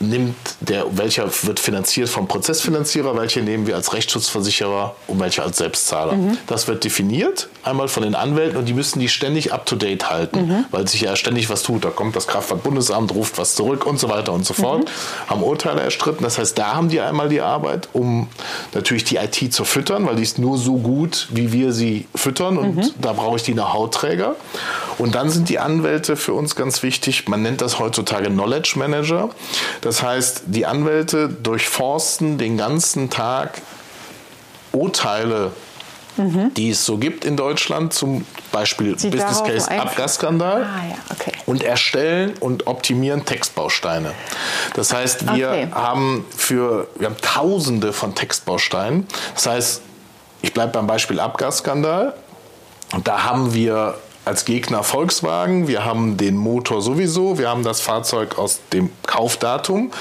nimmt 0.00 0.36
der, 0.60 0.96
welcher 0.96 1.28
wird 1.44 1.60
finanziert 1.60 2.08
vom 2.08 2.28
Prozessfinanzierer, 2.28 3.16
welche 3.16 3.40
nehmen 3.40 3.66
wir 3.66 3.76
als 3.76 3.92
Rechtsschutzversicherer 3.92 4.94
und 5.06 5.20
welche 5.20 5.42
als 5.42 5.58
Selbstzahler. 5.58 6.12
Mhm. 6.12 6.38
Das 6.46 6.68
wird 6.68 6.84
definiert, 6.84 7.48
einmal 7.62 7.88
von 7.88 8.02
den 8.02 8.14
Anwälten 8.14 8.56
und 8.56 8.66
die 8.66 8.74
müssen 8.74 9.00
die 9.00 9.08
ständig 9.08 9.52
up-to-date 9.52 10.10
halten, 10.10 10.46
mhm. 10.46 10.64
weil 10.70 10.86
sich 10.86 11.00
ja 11.00 11.16
ständig 11.16 11.48
was 11.48 11.62
tut. 11.62 11.84
Da 11.84 11.90
kommt 11.90 12.16
das 12.16 12.26
Kraftfahrtbundesamt, 12.26 13.14
ruft 13.14 13.38
was 13.38 13.54
zurück 13.54 13.86
und 13.86 13.98
so 13.98 14.08
weiter 14.08 14.32
und 14.32 14.44
so 14.44 14.54
fort. 14.54 14.84
Mhm. 14.84 15.30
Haben 15.30 15.42
Urteile 15.42 15.80
erstritten. 15.80 16.22
Das 16.22 16.38
heißt, 16.38 16.58
da 16.58 16.74
haben 16.74 16.88
die 16.88 17.00
einmal 17.00 17.28
die 17.28 17.40
Arbeit, 17.40 17.88
um 17.92 18.28
natürlich 18.74 19.04
die 19.04 19.16
IT 19.16 19.52
zu 19.52 19.64
füttern, 19.64 20.06
weil 20.06 20.16
die 20.16 20.22
ist 20.22 20.38
nur 20.38 20.58
so 20.58 20.76
gut, 20.76 21.28
wie 21.30 21.52
wir 21.52 21.72
sie 21.72 22.06
füttern 22.14 22.58
und 22.58 22.76
mhm. 22.76 22.90
da 23.00 23.12
brauche 23.12 23.36
ich 23.36 23.42
die 23.42 23.52
Know-how-Träger. 23.52 24.36
Und 24.98 25.14
dann 25.14 25.30
sind 25.30 25.48
die 25.48 25.58
Anwälte 25.58 26.16
für 26.16 26.32
uns 26.32 26.56
ganz 26.56 26.82
wichtig. 26.82 27.28
Man 27.28 27.42
nennt 27.42 27.60
das 27.60 27.78
heutzutage 27.78 28.28
Knowledge 28.28 28.74
Manager. 28.76 29.30
Das 29.86 30.02
heißt, 30.02 30.42
die 30.46 30.66
Anwälte 30.66 31.28
durchforsten 31.28 32.38
den 32.38 32.56
ganzen 32.56 33.08
Tag 33.08 33.62
Urteile, 34.72 35.52
mhm. 36.16 36.52
die 36.54 36.70
es 36.70 36.84
so 36.84 36.98
gibt 36.98 37.24
in 37.24 37.36
Deutschland, 37.36 37.94
zum 37.94 38.26
Beispiel 38.50 38.98
Sie 38.98 39.10
Business 39.10 39.44
Case 39.44 39.70
Abgasskandal, 39.70 40.64
ah, 40.64 40.88
ja. 40.88 40.96
okay. 41.12 41.30
und 41.46 41.62
erstellen 41.62 42.34
und 42.40 42.66
optimieren 42.66 43.24
Textbausteine. 43.26 44.12
Das 44.74 44.92
heißt, 44.92 45.32
wir 45.36 45.50
okay. 45.50 45.68
haben 45.70 46.26
für 46.36 46.88
wir 46.96 47.06
haben 47.06 47.16
Tausende 47.22 47.92
von 47.92 48.16
Textbausteinen. 48.16 49.06
Das 49.36 49.46
heißt, 49.46 49.82
ich 50.42 50.52
bleibe 50.52 50.72
beim 50.72 50.88
Beispiel 50.88 51.20
Abgasskandal. 51.20 52.12
Und 52.92 53.06
da 53.06 53.22
haben 53.22 53.54
wir 53.54 53.94
als 54.26 54.44
Gegner 54.44 54.82
Volkswagen, 54.82 55.68
wir 55.68 55.84
haben 55.84 56.16
den 56.16 56.36
Motor 56.36 56.82
sowieso, 56.82 57.38
wir 57.38 57.48
haben 57.48 57.62
das 57.62 57.80
Fahrzeug 57.80 58.38
aus 58.38 58.58
dem 58.72 58.90
Kaufdatum 59.06 59.92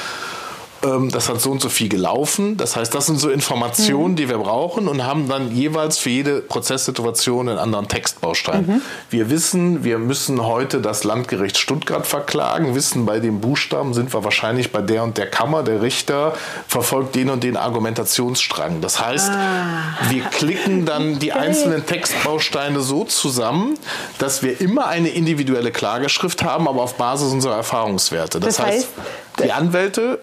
das 0.82 1.30
hat 1.30 1.42
so 1.42 1.52
und 1.52 1.62
so 1.62 1.70
viel 1.70 1.90
gelaufen. 1.90 2.58
Das 2.58 2.76
heißt, 2.76 2.94
das 2.94 3.08
sind 3.08 3.20
so 3.20 3.30
Informationen, 3.30 4.12
mhm. 4.12 4.16
die 4.18 4.30
wir 4.30 4.38
brauchen 4.38 4.88
und 4.88 5.04
haben 5.04 5.28
dann 5.28 5.52
jeweils 5.52 5.98
für 5.98 6.10
jede 6.10 6.42
Prozesssituation 6.42 7.50
einen 7.50 7.58
anderen 7.58 7.88
Textbaustein. 7.88 8.66
Mhm. 8.66 8.82
Wir 9.10 9.30
wissen, 9.30 9.84
wir 9.84 9.98
müssen 9.98 10.46
heute 10.46 10.82
das 10.82 11.04
Landgericht 11.04 11.58
Stuttgart 11.58 12.06
verklagen, 12.06 12.76
wissen, 12.76 13.06
bei 13.06 13.20
dem 13.20 13.42
Buchstaben 13.42 13.94
sind 13.94 14.14
wir 14.14 14.24
wahrscheinlich 14.24 14.72
bei 14.72 14.82
der 14.82 15.04
und 15.04 15.18
der 15.18 15.28
Kammer. 15.28 15.64
Der 15.64 15.82
Richter 15.82 16.34
verfolgt 16.68 17.16
den 17.16 17.30
und 17.30 17.44
den 17.44 17.58
Argumentationsstrang. 17.58 18.82
Das 18.82 19.04
heißt, 19.04 19.32
ah. 19.32 20.10
wir 20.10 20.24
klicken 20.26 20.86
dann 20.86 21.20
die 21.20 21.34
einzelnen 21.34 21.86
Textbausteine 21.86 22.82
so 22.82 23.06
zusammen, 23.06 23.78
dass 24.20 24.44
wir 24.44 24.62
immer 24.62 24.88
eine 24.88 25.10
individuelle 25.10 25.72
Klageschrift 25.72 26.44
haben, 26.44 26.68
aber 26.68 26.84
auf 26.84 26.96
Basis 26.96 27.32
unserer 27.32 27.56
Erfahrungswerte. 27.56 28.40
Das, 28.40 28.58
das 28.58 28.66
heißt, 28.66 28.88
heißt 28.98 29.44
die 29.44 29.52
Anwälte 29.52 30.20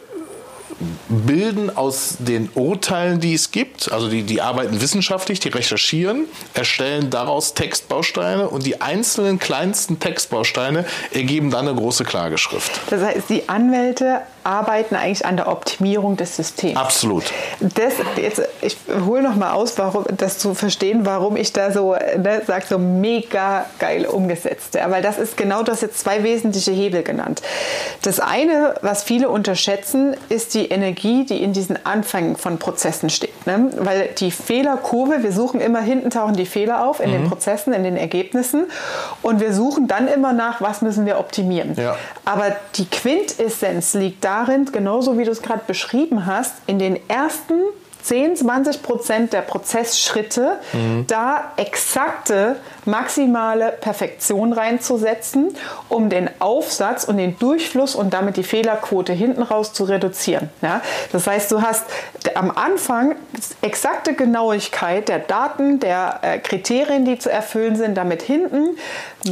bilden 1.08 1.74
aus 1.74 2.16
den 2.18 2.48
Urteilen, 2.54 3.20
die 3.20 3.34
es 3.34 3.50
gibt, 3.50 3.92
also 3.92 4.08
die, 4.08 4.22
die 4.22 4.40
arbeiten 4.40 4.80
wissenschaftlich, 4.80 5.40
die 5.40 5.48
recherchieren, 5.48 6.26
erstellen 6.54 7.10
daraus 7.10 7.54
Textbausteine 7.54 8.48
und 8.48 8.66
die 8.66 8.80
einzelnen 8.80 9.38
kleinsten 9.38 9.98
Textbausteine 10.00 10.84
ergeben 11.12 11.50
dann 11.50 11.68
eine 11.68 11.76
große 11.76 12.04
Klageschrift. 12.04 12.80
Das 12.90 13.02
heißt, 13.02 13.28
die 13.28 13.48
Anwälte 13.48 14.22
arbeiten 14.44 14.94
eigentlich 14.94 15.24
an 15.24 15.36
der 15.36 15.48
Optimierung 15.48 16.16
des 16.16 16.36
Systems. 16.36 16.76
Absolut. 16.76 17.24
Das, 17.60 17.94
jetzt, 18.16 18.42
ich 18.60 18.76
hole 19.06 19.22
noch 19.22 19.36
mal 19.36 19.52
aus, 19.52 19.78
warum, 19.78 20.04
das 20.16 20.38
zu 20.38 20.54
verstehen, 20.54 21.04
warum 21.04 21.36
ich 21.36 21.52
da 21.52 21.72
so, 21.72 21.92
ne, 21.94 22.42
sag 22.46 22.66
so 22.66 22.78
mega 22.78 23.66
geil 23.78 24.06
umgesetzt. 24.06 24.74
Ja, 24.74 24.90
weil 24.90 25.02
das 25.02 25.18
ist 25.18 25.36
genau 25.36 25.62
das 25.62 25.80
jetzt 25.80 25.98
zwei 25.98 26.22
wesentliche 26.22 26.72
Hebel 26.72 27.02
genannt. 27.02 27.42
Das 28.02 28.20
eine, 28.20 28.74
was 28.82 29.02
viele 29.02 29.28
unterschätzen, 29.28 30.16
ist 30.28 30.54
die 30.54 30.68
Energie, 30.68 31.24
die 31.24 31.42
in 31.42 31.52
diesen 31.52 31.84
Anfängen 31.84 32.36
von 32.36 32.58
Prozessen 32.58 33.10
steht. 33.10 33.31
Ne? 33.46 33.70
Weil 33.76 34.10
die 34.18 34.30
Fehlerkurve, 34.30 35.22
wir 35.22 35.32
suchen 35.32 35.60
immer 35.60 35.80
hinten 35.80 36.10
tauchen 36.10 36.34
die 36.34 36.46
Fehler 36.46 36.86
auf 36.86 37.00
in 37.00 37.10
mhm. 37.10 37.14
den 37.14 37.28
Prozessen, 37.28 37.72
in 37.72 37.84
den 37.84 37.96
Ergebnissen 37.96 38.64
und 39.22 39.40
wir 39.40 39.52
suchen 39.52 39.86
dann 39.86 40.08
immer 40.08 40.32
nach, 40.32 40.60
was 40.60 40.82
müssen 40.82 41.06
wir 41.06 41.18
optimieren. 41.18 41.74
Ja. 41.76 41.96
Aber 42.24 42.56
die 42.74 42.86
Quintessenz 42.86 43.94
liegt 43.94 44.24
da 44.24 44.32
darin, 44.32 44.66
genauso 44.66 45.18
wie 45.18 45.24
du 45.24 45.30
es 45.30 45.42
gerade 45.42 45.62
beschrieben 45.66 46.26
hast, 46.26 46.54
in 46.66 46.78
den 46.78 46.98
ersten 47.08 47.54
10, 48.02 48.36
20 48.36 48.82
Prozent 48.82 49.32
der 49.32 49.42
Prozessschritte 49.42 50.58
mhm. 50.72 51.06
da 51.06 51.52
exakte 51.56 52.56
maximale 52.84 53.72
Perfektion 53.80 54.52
reinzusetzen, 54.52 55.54
um 55.88 56.08
den 56.08 56.28
Aufsatz 56.40 57.04
und 57.04 57.16
den 57.16 57.38
Durchfluss 57.38 57.94
und 57.94 58.12
damit 58.12 58.36
die 58.36 58.42
Fehlerquote 58.42 59.12
hinten 59.12 59.42
raus 59.42 59.72
zu 59.72 59.84
reduzieren. 59.84 60.50
Ja? 60.62 60.82
Das 61.12 61.26
heißt, 61.26 61.50
du 61.52 61.62
hast 61.62 61.84
am 62.34 62.50
Anfang 62.50 63.16
exakte 63.60 64.14
Genauigkeit 64.14 65.08
der 65.08 65.18
Daten, 65.18 65.80
der 65.80 66.20
äh, 66.22 66.38
Kriterien, 66.38 67.04
die 67.04 67.18
zu 67.18 67.30
erfüllen 67.30 67.76
sind, 67.76 67.96
damit 67.96 68.22
hinten 68.22 68.76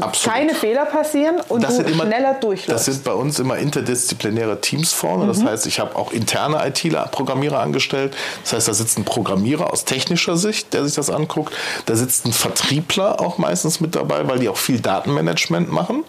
Absolut. 0.00 0.36
keine 0.36 0.54
Fehler 0.54 0.84
passieren 0.84 1.36
und 1.48 1.64
das 1.64 1.78
du 1.78 1.82
immer, 1.82 2.06
schneller 2.06 2.34
durchläufst. 2.34 2.70
Das 2.70 2.84
sind 2.84 3.04
bei 3.04 3.12
uns 3.12 3.38
immer 3.38 3.56
interdisziplinäre 3.58 4.60
Teams 4.60 4.92
vorne. 4.92 5.24
Mhm. 5.24 5.28
Das 5.28 5.44
heißt, 5.44 5.66
ich 5.66 5.80
habe 5.80 5.96
auch 5.96 6.12
interne 6.12 6.64
ITler, 6.66 7.08
Programmierer 7.10 7.60
angestellt. 7.60 8.16
Das 8.42 8.52
heißt, 8.52 8.68
da 8.68 8.74
sitzt 8.74 8.98
ein 8.98 9.04
Programmierer 9.04 9.72
aus 9.72 9.84
technischer 9.84 10.36
Sicht, 10.36 10.72
der 10.72 10.84
sich 10.84 10.94
das 10.94 11.10
anguckt. 11.10 11.54
Da 11.86 11.96
sitzt 11.96 12.26
ein 12.26 12.32
Vertriebler 12.32 13.20
auch 13.20 13.38
meistens 13.40 13.80
mit 13.80 13.96
dabei, 13.96 14.28
weil 14.28 14.38
die 14.38 14.48
auch 14.48 14.56
viel 14.56 14.80
Datenmanagement 14.80 15.72
machen. 15.72 16.04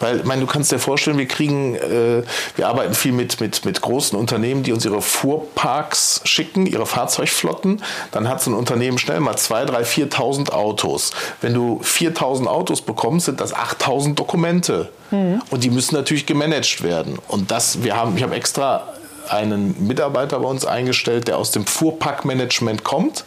Weil, 0.00 0.18
ich 0.18 0.24
meine, 0.24 0.40
du 0.40 0.46
kannst 0.46 0.72
dir 0.72 0.78
vorstellen, 0.78 1.18
wir 1.18 1.26
kriegen, 1.26 1.74
äh, 1.74 2.22
wir 2.56 2.68
arbeiten 2.68 2.94
viel 2.94 3.12
mit, 3.12 3.40
mit, 3.40 3.64
mit 3.64 3.80
großen 3.80 4.18
Unternehmen, 4.18 4.62
die 4.62 4.72
uns 4.72 4.84
ihre 4.84 5.02
Fuhrparks 5.02 6.22
schicken, 6.24 6.66
ihre 6.66 6.86
Fahrzeugflotten. 6.86 7.82
Dann 8.12 8.28
hat 8.28 8.42
so 8.42 8.50
ein 8.50 8.54
Unternehmen 8.54 8.98
schnell 8.98 9.20
mal 9.20 9.34
2.000, 9.34 9.70
3.000, 9.70 10.12
4.000 10.12 10.50
Autos. 10.52 11.10
Wenn 11.40 11.54
du 11.54 11.80
4.000 11.82 12.46
Autos 12.46 12.82
bekommst, 12.82 13.26
sind 13.26 13.40
das 13.40 13.54
8.000 13.54 14.14
Dokumente. 14.14 14.90
Mhm. 15.10 15.42
Und 15.50 15.64
die 15.64 15.70
müssen 15.70 15.94
natürlich 15.94 16.26
gemanagt 16.26 16.82
werden. 16.82 17.18
Und 17.28 17.50
das, 17.50 17.82
wir 17.82 17.96
haben, 17.96 18.16
ich 18.16 18.22
habe 18.22 18.34
extra 18.34 18.95
einen 19.30 19.86
Mitarbeiter 19.86 20.38
bei 20.40 20.48
uns 20.48 20.64
eingestellt, 20.64 21.28
der 21.28 21.38
aus 21.38 21.50
dem 21.50 21.66
Fuhrpackmanagement 21.66 22.84
kommt, 22.84 23.24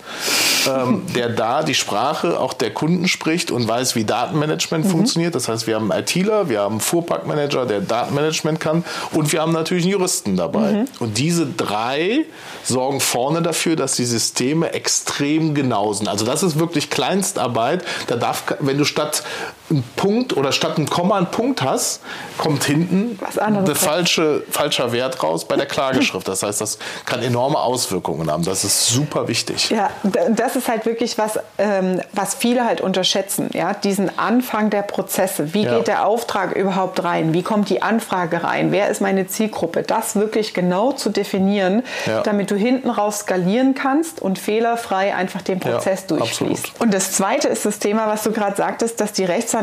ähm, 0.67 1.03
der 1.15 1.29
da 1.29 1.63
die 1.63 1.75
Sprache 1.75 2.39
auch 2.39 2.53
der 2.53 2.73
Kunden 2.73 3.07
spricht 3.07 3.51
und 3.51 3.67
weiß, 3.67 3.95
wie 3.95 4.05
Datenmanagement 4.05 4.85
mhm. 4.85 4.89
funktioniert. 4.89 5.35
Das 5.35 5.47
heißt, 5.47 5.67
wir 5.67 5.75
haben 5.75 5.91
einen 5.91 6.01
ITler, 6.01 6.49
wir 6.49 6.62
haben 6.62 6.75
einen 6.75 6.81
Fuhrpackmanager, 6.81 7.65
der 7.65 7.81
Datenmanagement 7.81 8.59
kann 8.59 8.83
und 9.12 9.31
wir 9.31 9.41
haben 9.41 9.51
natürlich 9.51 9.83
einen 9.83 9.93
Juristen 9.93 10.35
dabei. 10.35 10.71
Mhm. 10.71 10.85
Und 10.99 11.17
diese 11.17 11.45
drei 11.45 12.25
sorgen 12.63 12.99
vorne 12.99 13.41
dafür, 13.41 13.75
dass 13.75 13.95
die 13.95 14.05
Systeme 14.05 14.73
extrem 14.73 15.53
genau 15.53 15.93
sind. 15.93 16.07
Also 16.07 16.25
das 16.25 16.43
ist 16.43 16.59
wirklich 16.59 16.89
Kleinstarbeit. 16.89 17.83
Da 18.07 18.15
darf, 18.15 18.43
wenn 18.59 18.77
du 18.77 18.85
statt 18.85 19.23
einen 19.69 19.84
Punkt 19.95 20.36
oder 20.36 20.51
statt 20.51 20.77
einem 20.77 20.89
Komma 20.89 21.17
einen 21.17 21.27
Punkt 21.27 21.62
hast, 21.62 22.01
kommt 22.38 22.63
hinten 22.63 23.19
ein 23.38 23.75
falsche, 23.75 24.43
falscher 24.49 24.91
Wert 24.91 25.21
raus 25.21 25.45
bei 25.45 25.55
der 25.55 25.65
Klageschrift. 25.65 26.27
Das 26.27 26.43
heißt, 26.43 26.62
das 26.62 26.79
kann 27.05 27.21
enorme 27.21 27.60
Auswirkungen 27.60 28.32
haben. 28.32 28.43
Das 28.43 28.63
ist 28.63 28.88
super 28.88 29.27
wichtig. 29.27 29.69
Ja, 29.69 29.89
das 30.29 30.55
ist 30.55 30.67
halt 30.67 30.86
wirklich 30.86 31.17
was, 31.17 31.39
ähm, 31.58 32.01
was 32.13 32.36
viele 32.36 32.65
halt 32.65 32.82
unterschätzen. 32.82 33.49
Ja? 33.53 33.73
Diesen 33.73 34.17
Anfang 34.17 34.69
der 34.69 34.82
Prozesse. 34.82 35.53
Wie 35.53 35.63
ja. 35.63 35.77
geht 35.77 35.88
der 35.88 36.05
Auftrag 36.08 36.55
überhaupt 36.55 37.03
rein? 37.03 37.34
Wie 37.34 37.43
kommt 37.43 37.69
die 37.69 37.82
Anfrage 37.82 38.43
rein? 38.43 38.71
Wer 38.71 38.89
ist 38.89 39.01
meine 39.01 39.27
Zielgruppe? 39.27 39.84
Das 39.84 40.15
wirklich 40.15 40.53
genau 40.53 40.91
zu 40.91 41.10
definieren, 41.10 41.84
ja. 42.05 42.21
damit 42.21 42.51
du 42.51 42.55
hinten 42.55 42.89
raus 42.89 43.19
skalieren 43.19 43.75
kannst 43.75 44.21
und 44.21 44.39
fehlerfrei 44.39 45.15
einfach 45.15 45.41
den 45.41 45.60
Prozess 45.60 46.05
ja, 46.10 46.17
durchfließt. 46.17 46.65
Absolut. 46.65 46.82
Und 46.82 46.93
das 46.93 47.12
zweite 47.12 47.47
ist 47.47 47.65
das 47.65 47.79
Thema, 47.79 48.08
was 48.08 48.23
du 48.23 48.32
gerade 48.32 48.55
sagtest, 48.55 48.99
dass 49.01 49.13
die 49.13 49.25
Rechtsanwälte 49.25 49.59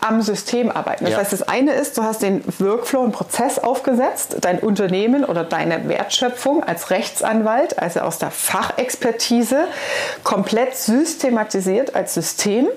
am 0.00 0.22
System 0.22 0.70
arbeiten. 0.70 1.04
Das 1.04 1.14
ja. 1.14 1.18
heißt, 1.18 1.32
das 1.32 1.42
eine 1.42 1.72
ist, 1.72 1.98
du 1.98 2.02
hast 2.02 2.22
den 2.22 2.44
Workflow, 2.58 3.02
einen 3.02 3.12
Prozess 3.12 3.58
aufgesetzt, 3.58 4.36
dein 4.42 4.58
Unternehmen 4.58 5.24
oder 5.24 5.42
deine 5.44 5.88
Wertschöpfung 5.88 6.62
als 6.62 6.90
Rechtsanwalt, 6.90 7.78
also 7.78 8.00
aus 8.00 8.18
der 8.18 8.30
Fachexpertise, 8.30 9.64
komplett 10.22 10.76
systematisiert 10.76 11.94
als 11.94 12.14
System. 12.14 12.68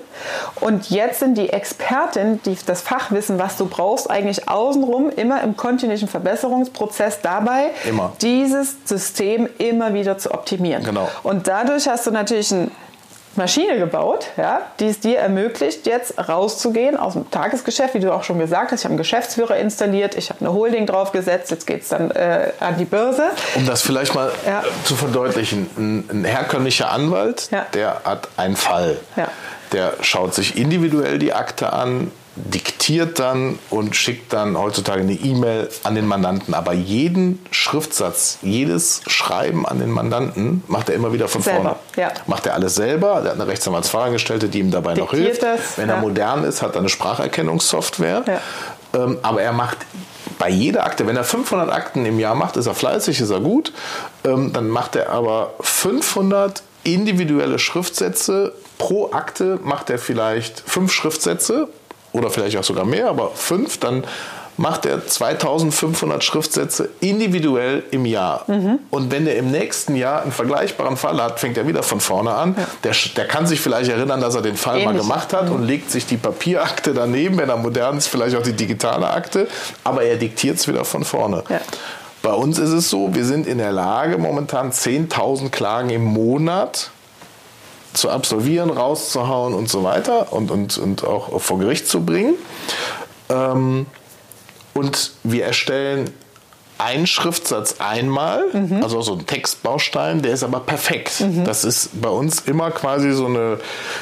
Und 0.60 0.90
jetzt 0.90 1.20
sind 1.20 1.36
die 1.38 1.50
Experten, 1.50 2.40
die 2.44 2.56
das 2.66 2.80
Fachwissen, 2.80 3.38
was 3.38 3.56
du 3.56 3.66
brauchst, 3.66 4.10
eigentlich 4.10 4.48
außenrum 4.48 5.10
immer 5.10 5.42
im 5.42 5.56
kontinuierlichen 5.56 6.08
Verbesserungsprozess 6.08 7.20
dabei, 7.22 7.70
immer. 7.88 8.12
dieses 8.20 8.76
System 8.84 9.48
immer 9.58 9.94
wieder 9.94 10.18
zu 10.18 10.32
optimieren. 10.32 10.84
Genau. 10.84 11.08
Und 11.22 11.48
dadurch 11.48 11.88
hast 11.88 12.06
du 12.06 12.10
natürlich 12.10 12.50
ein 12.50 12.70
Maschine 13.40 13.78
gebaut, 13.78 14.26
ja, 14.36 14.60
die 14.80 14.88
es 14.88 15.00
dir 15.00 15.18
ermöglicht, 15.18 15.86
jetzt 15.86 16.18
rauszugehen 16.28 16.98
aus 16.98 17.14
dem 17.14 17.30
Tagesgeschäft, 17.30 17.94
wie 17.94 18.00
du 18.00 18.12
auch 18.12 18.22
schon 18.22 18.38
gesagt 18.38 18.70
hast. 18.70 18.80
Ich 18.80 18.84
habe 18.84 18.92
einen 18.92 18.98
Geschäftsführer 18.98 19.56
installiert, 19.56 20.14
ich 20.14 20.28
habe 20.28 20.40
eine 20.40 20.52
Holding 20.52 20.86
draufgesetzt, 20.86 21.50
jetzt 21.50 21.66
geht 21.66 21.82
es 21.82 21.88
dann 21.88 22.10
äh, 22.10 22.52
an 22.60 22.76
die 22.76 22.84
Börse. 22.84 23.30
Um 23.54 23.64
das 23.64 23.80
vielleicht 23.80 24.14
mal 24.14 24.30
ja. 24.46 24.62
zu 24.84 24.94
verdeutlichen, 24.94 25.70
ein, 25.78 26.08
ein 26.10 26.24
herkömmlicher 26.24 26.92
Anwalt, 26.92 27.48
ja. 27.50 27.66
der 27.72 28.02
hat 28.04 28.28
einen 28.36 28.56
Fall. 28.56 28.98
Ja. 29.16 29.28
Der 29.72 29.94
schaut 30.02 30.34
sich 30.34 30.58
individuell 30.58 31.18
die 31.18 31.32
Akte 31.32 31.72
an, 31.72 32.12
diktiert 32.44 33.18
dann 33.18 33.58
und 33.70 33.96
schickt 33.96 34.32
dann 34.32 34.58
heutzutage 34.58 35.00
eine 35.02 35.12
E-Mail 35.12 35.68
an 35.82 35.94
den 35.94 36.06
Mandanten. 36.06 36.54
Aber 36.54 36.72
jeden 36.72 37.44
Schriftsatz, 37.50 38.38
jedes 38.42 39.02
Schreiben 39.06 39.66
an 39.66 39.78
den 39.78 39.90
Mandanten 39.90 40.62
macht 40.66 40.88
er 40.88 40.94
immer 40.94 41.12
wieder 41.12 41.28
von 41.28 41.42
selber, 41.42 41.60
vorne. 41.60 41.76
Ja. 41.96 42.12
Macht 42.26 42.46
er 42.46 42.54
alles 42.54 42.74
selber. 42.74 43.22
Er 43.24 43.30
hat 43.30 43.32
eine 43.32 43.46
Rechtsanwaltsfachangestellte, 43.46 44.48
die 44.48 44.60
ihm 44.60 44.70
dabei 44.70 44.94
Diktiert 44.94 45.12
noch 45.12 45.18
hilft. 45.18 45.42
Das, 45.42 45.78
Wenn 45.78 45.88
ja. 45.88 45.96
er 45.96 46.00
modern 46.00 46.44
ist, 46.44 46.62
hat 46.62 46.74
er 46.74 46.80
eine 46.80 46.88
Spracherkennungssoftware. 46.88 48.24
Ja. 48.26 48.40
Ähm, 48.92 49.18
aber 49.22 49.42
er 49.42 49.52
macht 49.52 49.78
bei 50.38 50.48
jeder 50.48 50.84
Akte, 50.84 51.06
wenn 51.06 51.16
er 51.16 51.24
500 51.24 51.70
Akten 51.70 52.06
im 52.06 52.18
Jahr 52.18 52.34
macht, 52.34 52.56
ist 52.56 52.66
er 52.66 52.74
fleißig, 52.74 53.20
ist 53.20 53.30
er 53.30 53.40
gut. 53.40 53.72
Ähm, 54.24 54.52
dann 54.52 54.68
macht 54.68 54.96
er 54.96 55.10
aber 55.10 55.54
500 55.60 56.62
individuelle 56.82 57.58
Schriftsätze. 57.58 58.54
Pro 58.78 59.12
Akte 59.12 59.58
macht 59.62 59.90
er 59.90 59.98
vielleicht 59.98 60.62
fünf 60.66 60.92
Schriftsätze 60.92 61.68
oder 62.12 62.30
vielleicht 62.30 62.56
auch 62.56 62.64
sogar 62.64 62.84
mehr, 62.84 63.08
aber 63.08 63.30
fünf, 63.34 63.78
dann 63.78 64.04
macht 64.60 64.84
er 64.84 65.06
2500 65.06 66.22
Schriftsätze 66.22 66.90
individuell 67.00 67.82
im 67.90 68.04
Jahr. 68.04 68.44
Mhm. 68.46 68.78
Und 68.90 69.10
wenn 69.10 69.26
er 69.26 69.36
im 69.36 69.50
nächsten 69.50 69.96
Jahr 69.96 70.22
einen 70.22 70.32
vergleichbaren 70.32 70.98
Fall 70.98 71.20
hat, 71.22 71.40
fängt 71.40 71.56
er 71.56 71.66
wieder 71.66 71.82
von 71.82 72.00
vorne 72.00 72.32
an. 72.32 72.54
Ja. 72.58 72.66
Der, 72.84 72.94
der 73.16 73.26
kann 73.26 73.46
sich 73.46 73.60
vielleicht 73.60 73.90
erinnern, 73.90 74.20
dass 74.20 74.34
er 74.34 74.42
den 74.42 74.56
Fall 74.56 74.80
Ähnlich. 74.80 74.86
mal 74.86 74.98
gemacht 74.98 75.32
hat 75.32 75.46
mhm. 75.46 75.56
und 75.56 75.66
legt 75.66 75.90
sich 75.90 76.04
die 76.04 76.18
Papierakte 76.18 76.92
daneben, 76.92 77.38
wenn 77.38 77.48
er 77.48 77.56
modern 77.56 77.96
ist, 77.96 78.08
vielleicht 78.08 78.36
auch 78.36 78.42
die 78.42 78.52
digitale 78.52 79.08
Akte, 79.08 79.48
aber 79.82 80.02
er 80.02 80.16
diktiert 80.16 80.58
es 80.58 80.68
wieder 80.68 80.84
von 80.84 81.04
vorne. 81.04 81.42
Ja. 81.48 81.60
Bei 82.22 82.32
uns 82.34 82.58
ist 82.58 82.70
es 82.70 82.90
so, 82.90 83.14
wir 83.14 83.24
sind 83.24 83.46
in 83.46 83.56
der 83.56 83.72
Lage, 83.72 84.18
momentan 84.18 84.72
10.000 84.72 85.48
Klagen 85.48 85.88
im 85.88 86.04
Monat 86.04 86.90
zu 87.92 88.10
absolvieren, 88.10 88.70
rauszuhauen 88.70 89.54
und 89.54 89.68
so 89.68 89.82
weiter 89.84 90.32
und, 90.32 90.50
und, 90.50 90.78
und 90.78 91.04
auch 91.04 91.40
vor 91.40 91.58
Gericht 91.58 91.88
zu 91.88 92.04
bringen. 92.04 92.34
Ähm, 93.28 93.86
und 94.74 95.12
wir 95.24 95.44
erstellen 95.44 96.10
einen 96.80 97.06
Schriftsatz 97.06 97.76
einmal, 97.78 98.44
mhm. 98.52 98.82
also 98.82 99.02
so 99.02 99.14
ein 99.14 99.26
Textbaustein, 99.26 100.22
der 100.22 100.32
ist 100.32 100.42
aber 100.42 100.60
perfekt. 100.60 101.20
Mhm. 101.20 101.44
Das 101.44 101.64
ist 101.64 102.00
bei 102.00 102.08
uns 102.08 102.40
immer 102.40 102.70
quasi 102.70 103.12
so 103.12 103.26
eine, 103.26 103.58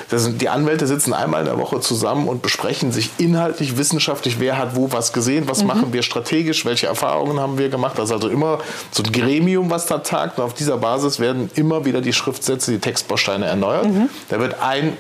sind, 0.09 0.41
die 0.41 0.49
Anwälte 0.49 0.87
sitzen 0.87 1.13
einmal 1.13 1.41
in 1.41 1.47
der 1.47 1.59
Woche 1.59 1.81
zusammen 1.81 2.29
und 2.29 2.43
besprechen 2.43 2.93
sich 2.93 3.11
inhaltlich, 3.19 3.77
wissenschaftlich, 3.77 4.39
wer 4.39 4.59
hat 4.59 4.77
wo 4.77 4.93
was 4.93 5.13
gesehen, 5.13 5.49
was 5.49 5.63
mhm. 5.63 5.69
machen 5.69 5.93
wir 5.93 6.03
strategisch, 6.03 6.65
welche 6.65 6.87
Erfahrungen 6.87 7.41
haben 7.41 7.59
wir 7.59 7.69
gemacht. 7.69 7.99
Das 7.99 8.07
ist 8.07 8.15
also 8.15 8.29
immer 8.29 8.59
so 8.91 9.03
ein 9.03 9.13
Gremium, 9.13 9.71
was 9.71 9.87
da 9.87 9.99
tagt 9.99 10.39
und 10.39 10.45
auf 10.45 10.55
dieser 10.55 10.77
Basis 10.77 11.19
werden 11.19 11.51
immer 11.55 11.85
wieder 11.85 12.01
die 12.01 12.13
Schriftsätze, 12.13 12.71
die 12.71 12.79
Textbausteine 12.79 13.47
erneuert. 13.47 13.87
Mhm. 13.87 14.09
Da 14.29 14.39
wird 14.39 14.61
ein 14.61 14.97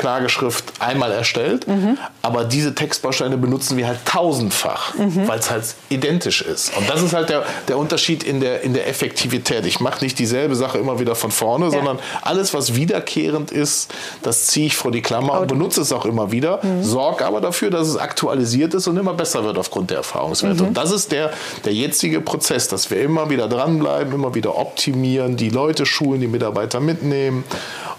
Klageschrift 0.00 0.64
einmal 0.78 1.12
erstellt, 1.12 1.68
mhm. 1.68 1.98
aber 2.22 2.44
diese 2.44 2.74
Textbausteine 2.74 3.36
benutzen 3.36 3.76
wir 3.76 3.86
halt 3.86 3.98
tausendfach, 4.06 4.94
mhm. 4.94 5.28
weil 5.28 5.38
es 5.38 5.50
halt 5.50 5.62
identisch 5.90 6.40
ist. 6.40 6.74
Und 6.74 6.88
das 6.88 7.02
ist 7.02 7.12
halt 7.12 7.28
der, 7.28 7.44
der 7.68 7.76
Unterschied 7.76 8.22
in 8.22 8.40
der, 8.40 8.62
in 8.62 8.72
der 8.72 8.88
Effektivität. 8.88 9.66
Ich 9.66 9.78
mache 9.78 10.02
nicht 10.02 10.18
dieselbe 10.18 10.56
Sache 10.56 10.78
immer 10.78 11.00
wieder 11.00 11.14
von 11.14 11.30
vorne, 11.30 11.66
ja. 11.66 11.72
sondern 11.72 11.98
alles, 12.22 12.54
was 12.54 12.76
wiederkehrend 12.76 13.50
ist, 13.50 13.92
das 14.22 14.46
ziehe 14.46 14.68
ich 14.68 14.76
vor 14.76 14.90
die 14.90 15.02
Klammer 15.02 15.38
und 15.38 15.48
benutze 15.48 15.82
es 15.82 15.92
auch 15.92 16.06
immer 16.06 16.32
wieder, 16.32 16.60
mhm. 16.62 16.82
sorge 16.82 17.26
aber 17.26 17.42
dafür, 17.42 17.68
dass 17.68 17.86
es 17.86 17.98
aktualisiert 17.98 18.72
ist 18.72 18.88
und 18.88 18.96
immer 18.96 19.12
besser 19.12 19.44
wird 19.44 19.58
aufgrund 19.58 19.90
der 19.90 19.98
Erfahrungswerte. 19.98 20.62
Mhm. 20.62 20.68
Und 20.68 20.76
das 20.78 20.92
ist 20.92 21.12
der, 21.12 21.30
der 21.66 21.74
jetzige 21.74 22.22
Prozess, 22.22 22.68
dass 22.68 22.90
wir 22.90 23.02
immer 23.02 23.28
wieder 23.28 23.48
dranbleiben, 23.48 24.14
immer 24.14 24.34
wieder 24.34 24.56
optimieren, 24.56 25.36
die 25.36 25.50
Leute 25.50 25.84
schulen, 25.84 26.22
die 26.22 26.26
Mitarbeiter 26.26 26.80
mitnehmen 26.80 27.44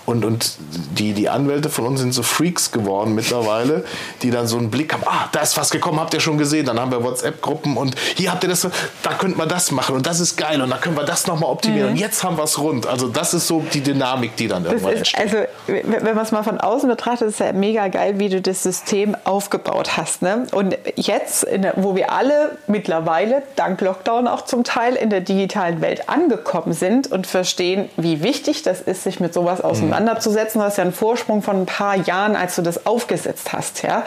und, 0.06 0.26
und 0.26 0.56
die, 0.98 1.14
die 1.14 1.30
Anwälte 1.30 1.70
von 1.70 1.86
uns 1.86 2.00
sind 2.00 2.14
so 2.14 2.24
Freaks 2.24 2.72
geworden 2.72 3.16
mittlerweile, 3.16 3.86
die 4.22 4.32
dann 4.32 4.48
so 4.48 4.58
einen 4.58 4.72
Blick 4.72 4.94
haben, 4.94 5.04
ah, 5.06 5.30
da 5.32 5.42
ist 5.42 5.58
was 5.58 5.70
gekommen, 5.70 6.00
habt 6.00 6.14
ihr 6.14 6.20
schon 6.20 6.38
gesehen. 6.38 6.66
Dann 6.66 6.80
haben 6.80 6.92
wir 6.92 7.04
WhatsApp-Gruppen 7.04 7.78
und 7.78 7.96
hier 8.16 8.32
habt 8.32 8.44
ihr 8.44 8.50
das, 8.50 8.68
da 9.04 9.14
könnte 9.14 9.38
man 9.38 9.48
das 9.48 9.72
machen 9.72 9.96
und 9.96 10.06
das 10.06 10.20
ist 10.20 10.38
geil 10.38 10.62
und 10.62 10.70
dann 10.70 10.82
können 10.82 10.98
wir 10.98 11.06
das 11.06 11.28
nochmal 11.28 11.50
optimieren 11.50 11.88
mhm. 11.88 11.94
und 11.94 12.00
jetzt 12.00 12.24
haben 12.24 12.38
wir 12.38 12.44
es 12.44 12.60
rund. 12.60 12.88
Also 12.88 13.08
das 13.08 13.34
ist 13.34 13.48
so 13.48 13.64
die 13.74 13.82
Dynamik, 13.82 14.36
die 14.36 14.48
dann 14.48 14.66
irgendwann 14.66 14.94
ist, 14.94 14.98
entsteht. 15.00 15.22
Also 15.22 15.38
wenn 15.68 16.16
man 16.16 16.26
es 16.26 16.32
mal 16.32 16.44
von 16.44 16.60
außen 16.60 16.90
betrachtet, 16.90 17.28
ist 17.28 17.36
es 17.36 17.40
ja 17.40 17.54
mega 17.54 17.88
geil, 17.88 18.20
wie 18.20 18.30
du 18.30 18.42
das 18.42 18.64
System 18.64 19.16
aufgebaut 19.24 19.98
hast. 19.98 20.22
Ne? 20.22 20.48
Und 20.52 20.78
jetzt, 20.96 21.46
der, 21.46 21.74
wo 21.78 21.96
wir 21.96 22.12
alle 22.12 22.58
mittlerweile, 22.68 23.44
dank 23.56 23.82
Lockdown 23.82 24.28
auch 24.28 24.42
zum 24.46 24.64
Teil, 24.64 24.96
in 24.96 25.10
der 25.10 25.22
digitalen 25.22 25.82
Welt 25.82 26.10
angekommen 26.10 26.74
sind 26.74 27.12
und 27.12 27.28
verstehen, 27.28 27.90
wie 27.98 28.24
wichtig 28.24 28.64
das 28.64 28.82
ist, 28.82 29.04
sich 29.04 29.20
mit 29.20 29.34
sowas 29.34 29.62
auseinanderzusetzen, 29.62 29.91
auseinanderzusetzen. 29.92 30.60
Du 30.60 30.66
hast 30.66 30.78
ja 30.78 30.84
einen 30.84 30.94
Vorsprung 30.94 31.42
von 31.42 31.62
ein 31.62 31.66
paar 31.66 31.96
Jahren, 31.96 32.36
als 32.36 32.56
du 32.56 32.62
das 32.62 32.86
aufgesetzt 32.86 33.54
hast. 33.54 33.84
Ja? 33.84 34.04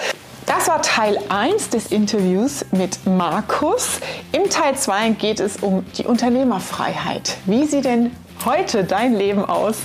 Das 0.47 0.69
war 0.69 0.83
Teil 0.83 1.19
1 1.29 1.71
des 1.71 1.91
Interviews 1.91 2.65
mit 2.73 3.07
Markus. 3.07 4.01
Im 4.33 4.51
Teil 4.51 4.77
2 4.77 5.11
geht 5.11 5.41
es 5.41 5.57
um 5.57 5.87
die 5.97 6.05
Unternehmerfreiheit. 6.05 7.37
Wie 7.47 7.65
sieht 7.65 7.85
denn 7.85 8.11
heute 8.45 8.85
dein 8.85 9.15
Leben 9.15 9.45
aus 9.45 9.77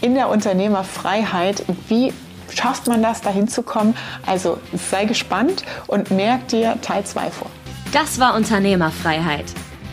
in 0.00 0.14
der 0.14 0.28
Unternehmerfreiheit? 0.28 1.64
Wie 1.88 2.12
schafft 2.54 2.86
man 2.86 3.02
das, 3.02 3.20
dahin 3.20 3.48
zu 3.48 3.62
kommen? 3.62 3.94
Also 4.24 4.58
sei 4.90 5.04
gespannt 5.04 5.64
und 5.86 6.10
merk 6.10 6.48
dir 6.48 6.78
Teil 6.80 7.04
2 7.04 7.30
vor. 7.30 7.50
Das 7.92 8.18
war 8.18 8.34
Unternehmerfreiheit. 8.34 9.46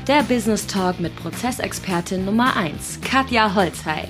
Der 0.08 0.23
Business 0.23 0.67
Talk 0.67 0.99
mit 0.99 1.15
Prozessexpertin 1.15 2.26
Nummer 2.26 2.58
1, 2.58 2.99
Katja 3.02 3.56
Holzhey. 3.56 4.10